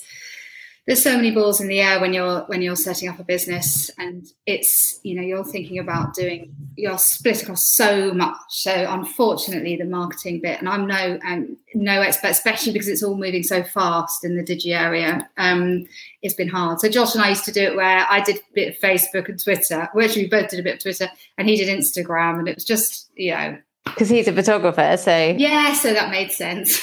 there's 0.87 1.03
so 1.03 1.16
many 1.16 1.33
balls 1.33 1.61
in 1.61 1.66
the 1.66 1.81
air 1.81 2.01
when 2.01 2.14
you're 2.14 2.42
when 2.42 2.62
you're 2.62 2.77
setting 2.77 3.09
up 3.09 3.19
a 3.19 3.25
business. 3.25 3.90
And 3.99 4.25
it's 4.47 5.01
you 5.03 5.16
know 5.16 5.23
you're 5.23 5.45
thinking 5.45 5.79
about 5.79 6.14
doing 6.14 6.55
you're 6.77 6.99
split 6.99 7.42
across 7.42 7.75
so 7.75 8.14
much. 8.14 8.37
So 8.51 8.73
unfortunately 8.73 9.77
the 9.77 9.85
marketing 9.85 10.40
bit 10.40 10.61
and 10.61 10.69
i'm 10.69 10.87
no 10.87 11.19
um, 11.27 11.57
no 11.75 12.01
expert 12.01 12.29
especially 12.29 12.73
because 12.73 12.88
it's 12.88 13.03
all 13.03 13.16
moving 13.16 13.42
so 13.42 13.62
fast 13.62 14.25
in 14.25 14.37
the 14.37 14.45
digi 14.45 14.75
area 14.79 15.29
um, 15.37 15.87
it's 16.23 16.35
been 16.35 16.49
hard. 16.49 16.81
So 16.81 16.88
josh 16.88 17.14
and 17.14 17.25
i 17.25 17.31
used 17.31 17.45
to 17.47 17.53
do 17.53 17.62
it 17.62 17.77
where 17.77 18.07
i 18.09 18.21
did 18.21 18.37
a 18.37 18.40
bit 18.55 18.75
of 18.75 18.81
facebook 18.81 19.29
and 19.29 19.42
twitter 19.42 19.88
actually 20.01 20.23
we 20.23 20.29
both 20.29 20.51
did 20.51 20.61
a 20.61 20.62
bit 20.62 20.75
of 20.75 20.83
twitter 20.83 21.09
and 21.38 21.49
he 21.49 21.57
did 21.57 21.69
instagram 21.69 22.38
and 22.38 22.49
it 22.49 22.55
was 22.55 22.64
just 22.64 23.11
you 23.14 23.33
know 23.33 23.59
because 23.87 24.09
he's 24.09 24.29
a 24.29 24.33
photographer. 24.33 24.96
So 24.96 25.35
yeah, 25.38 25.72
so 25.75 25.92
that 25.92 26.11
made 26.11 26.33
sense. 26.33 26.81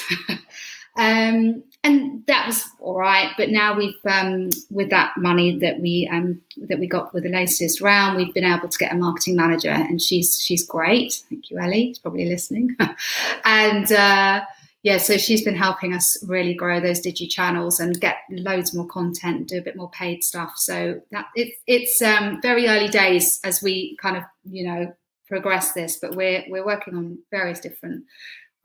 um, 0.96 1.64
and 1.84 2.26
that 2.28 2.48
was 2.48 2.66
all 2.80 2.98
right. 2.98 3.32
But 3.38 3.50
now 3.50 3.78
we've 3.78 3.94
um, 4.06 4.50
with 4.72 4.90
that 4.90 5.14
money 5.18 5.60
that 5.60 5.80
we 5.80 6.10
um, 6.12 6.42
that 6.70 6.80
we 6.80 6.88
got 6.88 7.14
with 7.14 7.24
the 7.24 7.30
latest 7.30 7.82
round, 7.82 8.18
we've 8.18 8.34
been 8.34 8.46
able 8.46 8.70
to 8.70 8.78
get 8.78 8.94
a 8.94 8.96
marketing 8.96 9.36
manager, 9.36 9.70
and 9.70 10.02
she's 10.02 10.40
she's 10.42 10.66
great. 10.66 11.22
Thank 11.30 11.52
you, 11.52 11.60
Ellie. 11.60 11.88
She's 11.88 12.00
probably 12.00 12.26
listening. 12.26 12.76
and 13.46 13.92
uh, 13.92 14.42
yeah, 14.84 14.98
so 14.98 15.18
she's 15.18 15.44
been 15.44 15.56
helping 15.56 15.94
us 15.94 16.24
really 16.28 16.54
grow 16.54 16.80
those 16.80 17.02
digi 17.02 17.30
channels 17.30 17.80
and 17.80 18.00
get 18.00 18.18
loads 18.30 18.74
more 18.74 18.88
content, 18.88 19.48
do 19.48 19.58
a 19.58 19.62
bit 19.62 19.76
more 19.76 19.90
paid 19.92 20.24
stuff. 20.24 20.54
So 20.56 21.02
that 21.12 21.28
it, 21.36 21.54
it's 21.68 22.02
um, 22.02 22.42
very 22.42 22.68
early 22.68 22.88
days 22.88 23.40
as 23.44 23.62
we 23.62 23.98
kind 24.02 24.16
of 24.16 24.24
you 24.50 24.68
know 24.68 24.94
progress 25.34 25.74
this, 25.74 25.98
but 26.00 26.16
we're 26.16 26.44
we're 26.48 26.66
working 26.66 26.96
on 26.96 27.18
various 27.32 27.60
different 27.60 28.04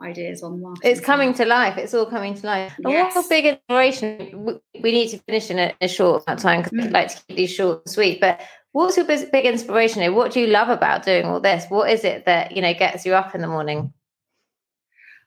ideas 0.01 0.43
on 0.43 0.61
marketing. 0.61 0.91
It's 0.91 1.01
coming 1.01 1.33
to 1.35 1.45
life. 1.47 1.79
It's 1.79 1.95
all 1.95 2.07
coming 2.07 2.35
to 2.35 2.47
life. 2.47 2.75
And 2.77 2.93
yes. 2.93 3.15
what's 3.15 3.27
a 3.27 3.31
big 3.31 3.47
inspiration? 3.47 4.61
We 4.83 4.93
need 4.93 5.09
to 5.09 5.19
finish 5.19 5.51
in 5.51 5.59
a, 5.59 5.75
a 5.81 5.89
short 5.89 6.25
amount 6.27 6.39
of 6.39 6.43
time 6.43 6.61
because 6.63 6.79
mm. 6.79 6.85
we 6.85 6.91
like 6.91 7.09
to 7.09 7.23
keep 7.27 7.37
these 7.37 7.53
short 7.53 7.83
and 7.85 7.93
sweet. 7.93 8.21
But 8.21 8.43
what's 8.73 8.99
your 8.99 9.07
big 9.07 9.47
inspiration? 9.47 10.03
Here? 10.03 10.13
What 10.13 10.33
do 10.33 10.41
you 10.41 10.49
love 10.49 10.69
about 10.69 11.05
doing 11.05 11.25
all 11.25 11.41
this? 11.41 11.65
What 11.71 11.91
is 11.91 12.05
it 12.05 12.27
that 12.27 12.55
you 12.55 12.61
know 12.61 12.75
gets 12.75 13.07
you 13.07 13.15
up 13.15 13.35
in 13.35 13.41
the 13.41 13.49
morning? 13.49 13.95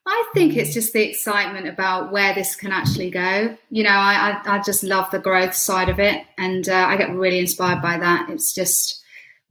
I 0.05 0.29
think 0.33 0.57
it's 0.57 0.73
just 0.73 0.93
the 0.93 1.07
excitement 1.07 1.67
about 1.67 2.11
where 2.11 2.33
this 2.33 2.55
can 2.55 2.71
actually 2.71 3.11
go. 3.11 3.55
You 3.69 3.83
know, 3.83 3.91
I, 3.91 4.41
I, 4.43 4.55
I 4.55 4.61
just 4.63 4.83
love 4.83 5.11
the 5.11 5.19
growth 5.19 5.53
side 5.53 5.89
of 5.89 5.99
it, 5.99 6.23
and 6.37 6.67
uh, 6.67 6.85
I 6.87 6.97
get 6.97 7.11
really 7.11 7.39
inspired 7.39 7.81
by 7.81 7.97
that. 7.97 8.29
It's 8.29 8.53
just 8.53 9.00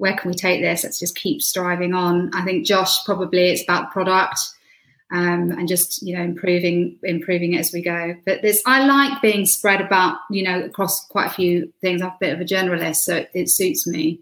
where 0.00 0.16
can 0.16 0.30
we 0.30 0.34
take 0.34 0.62
this? 0.62 0.82
Let's 0.82 0.98
just 0.98 1.14
keep 1.14 1.42
striving 1.42 1.92
on. 1.92 2.30
I 2.34 2.42
think 2.42 2.66
Josh 2.66 3.04
probably 3.04 3.50
it's 3.50 3.62
about 3.62 3.88
the 3.88 3.92
product 3.92 4.40
um, 5.12 5.52
and 5.52 5.68
just 5.68 6.02
you 6.02 6.16
know 6.16 6.22
improving 6.22 6.96
improving 7.02 7.54
it 7.54 7.58
as 7.58 7.72
we 7.72 7.82
go. 7.82 8.14
But 8.24 8.42
this 8.42 8.62
I 8.66 8.86
like 8.86 9.20
being 9.20 9.44
spread 9.44 9.80
about 9.80 10.18
you 10.30 10.42
know 10.42 10.62
across 10.62 11.06
quite 11.08 11.26
a 11.26 11.34
few 11.34 11.72
things. 11.80 12.00
I'm 12.00 12.08
a 12.08 12.16
bit 12.18 12.32
of 12.32 12.40
a 12.40 12.44
generalist, 12.44 12.96
so 12.96 13.16
it, 13.16 13.30
it 13.34 13.50
suits 13.50 13.86
me. 13.86 14.20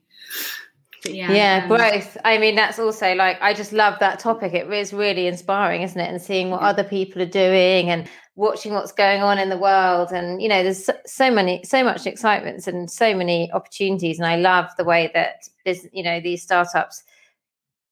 But 1.05 1.15
yeah, 1.15 1.33
yeah, 1.33 1.61
um, 1.63 1.69
growth. 1.69 2.17
I 2.25 2.39
mean, 2.39 2.57
that's 2.57 2.79
also 2.79 3.15
like 3.15 3.41
I 3.41 3.55
just 3.55 3.73
love 3.73 3.99
that 4.01 4.19
topic. 4.19 4.55
It 4.55 4.73
is 4.73 4.93
really 4.93 5.27
inspiring, 5.27 5.83
isn't 5.83 6.01
it? 6.01 6.11
And 6.11 6.21
seeing 6.21 6.51
what 6.51 6.61
other 6.61 6.85
people 6.85 7.23
are 7.23 7.27
doing 7.27 7.91
and 7.91 8.09
watching 8.39 8.73
what's 8.73 8.93
going 8.93 9.21
on 9.21 9.37
in 9.37 9.49
the 9.49 9.59
world. 9.59 10.13
And 10.13 10.41
you 10.41 10.49
know, 10.49 10.63
there's 10.63 10.89
so, 11.07 11.31
many, 11.31 11.63
so 11.65 11.83
much 11.83 12.07
excitement 12.07 12.69
and 12.69 12.89
so 12.89 13.13
many 13.13 13.51
opportunities. 13.53 14.19
And 14.19 14.27
I 14.27 14.37
love 14.37 14.71
the 14.79 14.85
way 14.85 15.11
that 15.13 15.49
you 15.93 16.03
know 16.03 16.21
these 16.21 16.43
startups, 16.43 17.03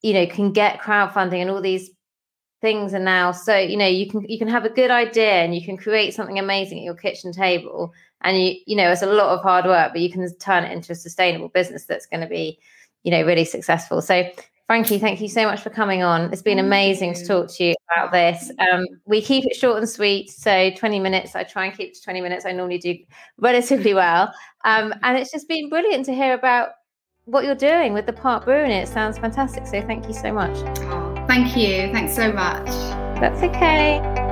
you 0.03 0.15
know, 0.15 0.27
can 0.27 0.53
get 0.53 0.81
crowdfunding 0.81 1.43
and 1.43 1.51
all 1.51 1.61
these 1.61 1.91
things 2.63 2.95
are 2.95 2.99
now 2.99 3.33
so 3.33 3.55
you 3.55 3.77
know 3.77 3.87
you 3.87 4.09
can 4.09 4.23
you 4.31 4.39
can 4.39 4.49
have 4.49 4.65
a 4.65 4.71
good 4.71 4.91
idea 4.91 5.43
and 5.45 5.55
you 5.55 5.63
can 5.63 5.77
create 5.77 6.15
something 6.15 6.39
amazing 6.39 6.79
at 6.79 6.85
your 6.85 6.95
kitchen 6.95 7.31
table 7.31 7.93
and 8.23 8.41
you 8.41 8.55
you 8.67 8.75
know 8.75 8.91
it's 8.91 9.03
a 9.03 9.07
lot 9.07 9.29
of 9.29 9.43
hard 9.43 9.67
work 9.67 9.93
but 9.93 10.01
you 10.01 10.11
can 10.11 10.27
turn 10.39 10.65
it 10.65 10.73
into 10.73 10.93
a 10.93 10.97
sustainable 10.97 11.49
business 11.51 11.85
that's 11.85 12.07
going 12.07 12.23
to 12.23 12.27
be 12.27 12.59
you 13.03 13.11
know 13.11 13.23
really 13.27 13.45
successful 13.45 14.01
so 14.01 14.27
frankie 14.67 14.99
thank 14.99 15.21
you 15.21 15.29
so 15.29 15.45
much 15.45 15.61
for 15.61 15.71
coming 15.71 16.03
on 16.03 16.33
it's 16.33 16.43
been 16.43 16.59
amazing 16.59 17.15
to 17.15 17.27
talk 17.27 17.49
to 17.49 17.65
you 17.65 17.75
about 17.91 18.13
this 18.13 18.51
um, 18.59 18.85
we 19.07 19.21
keep 19.23 19.45
it 19.47 19.57
short 19.57 19.79
and 19.79 19.89
sweet 19.89 20.31
so 20.31 20.71
20 20.71 21.01
minutes 21.01 21.35
i 21.35 21.43
try 21.43 21.67
and 21.67 21.77
keep 21.77 21.95
to 21.95 22.03
20 22.03 22.21
minutes 22.21 22.45
i 22.45 22.53
normally 22.53 22.79
do 22.79 22.97
relatively 23.39 23.95
well 23.95 24.33
um, 24.65 24.93
and 25.03 25.17
it's 25.17 25.31
just 25.31 25.49
been 25.49 25.69
brilliant 25.69 26.05
to 26.05 26.15
hear 26.15 26.35
about 26.35 26.71
what 27.25 27.45
you're 27.45 27.55
doing 27.55 27.93
with 27.93 28.07
the 28.07 28.13
park 28.13 28.45
brewing 28.45 28.71
it 28.71 28.89
sounds 28.89 29.19
fantastic 29.19 29.67
so 29.67 29.81
thank 29.83 30.07
you 30.07 30.15
so 30.15 30.33
much 30.33 30.57
Thank 31.27 31.57
you. 31.57 31.93
Thanks 31.93 32.15
so 32.15 32.33
much. 32.33 32.67
That's 33.21 33.43
okay. 33.43 34.26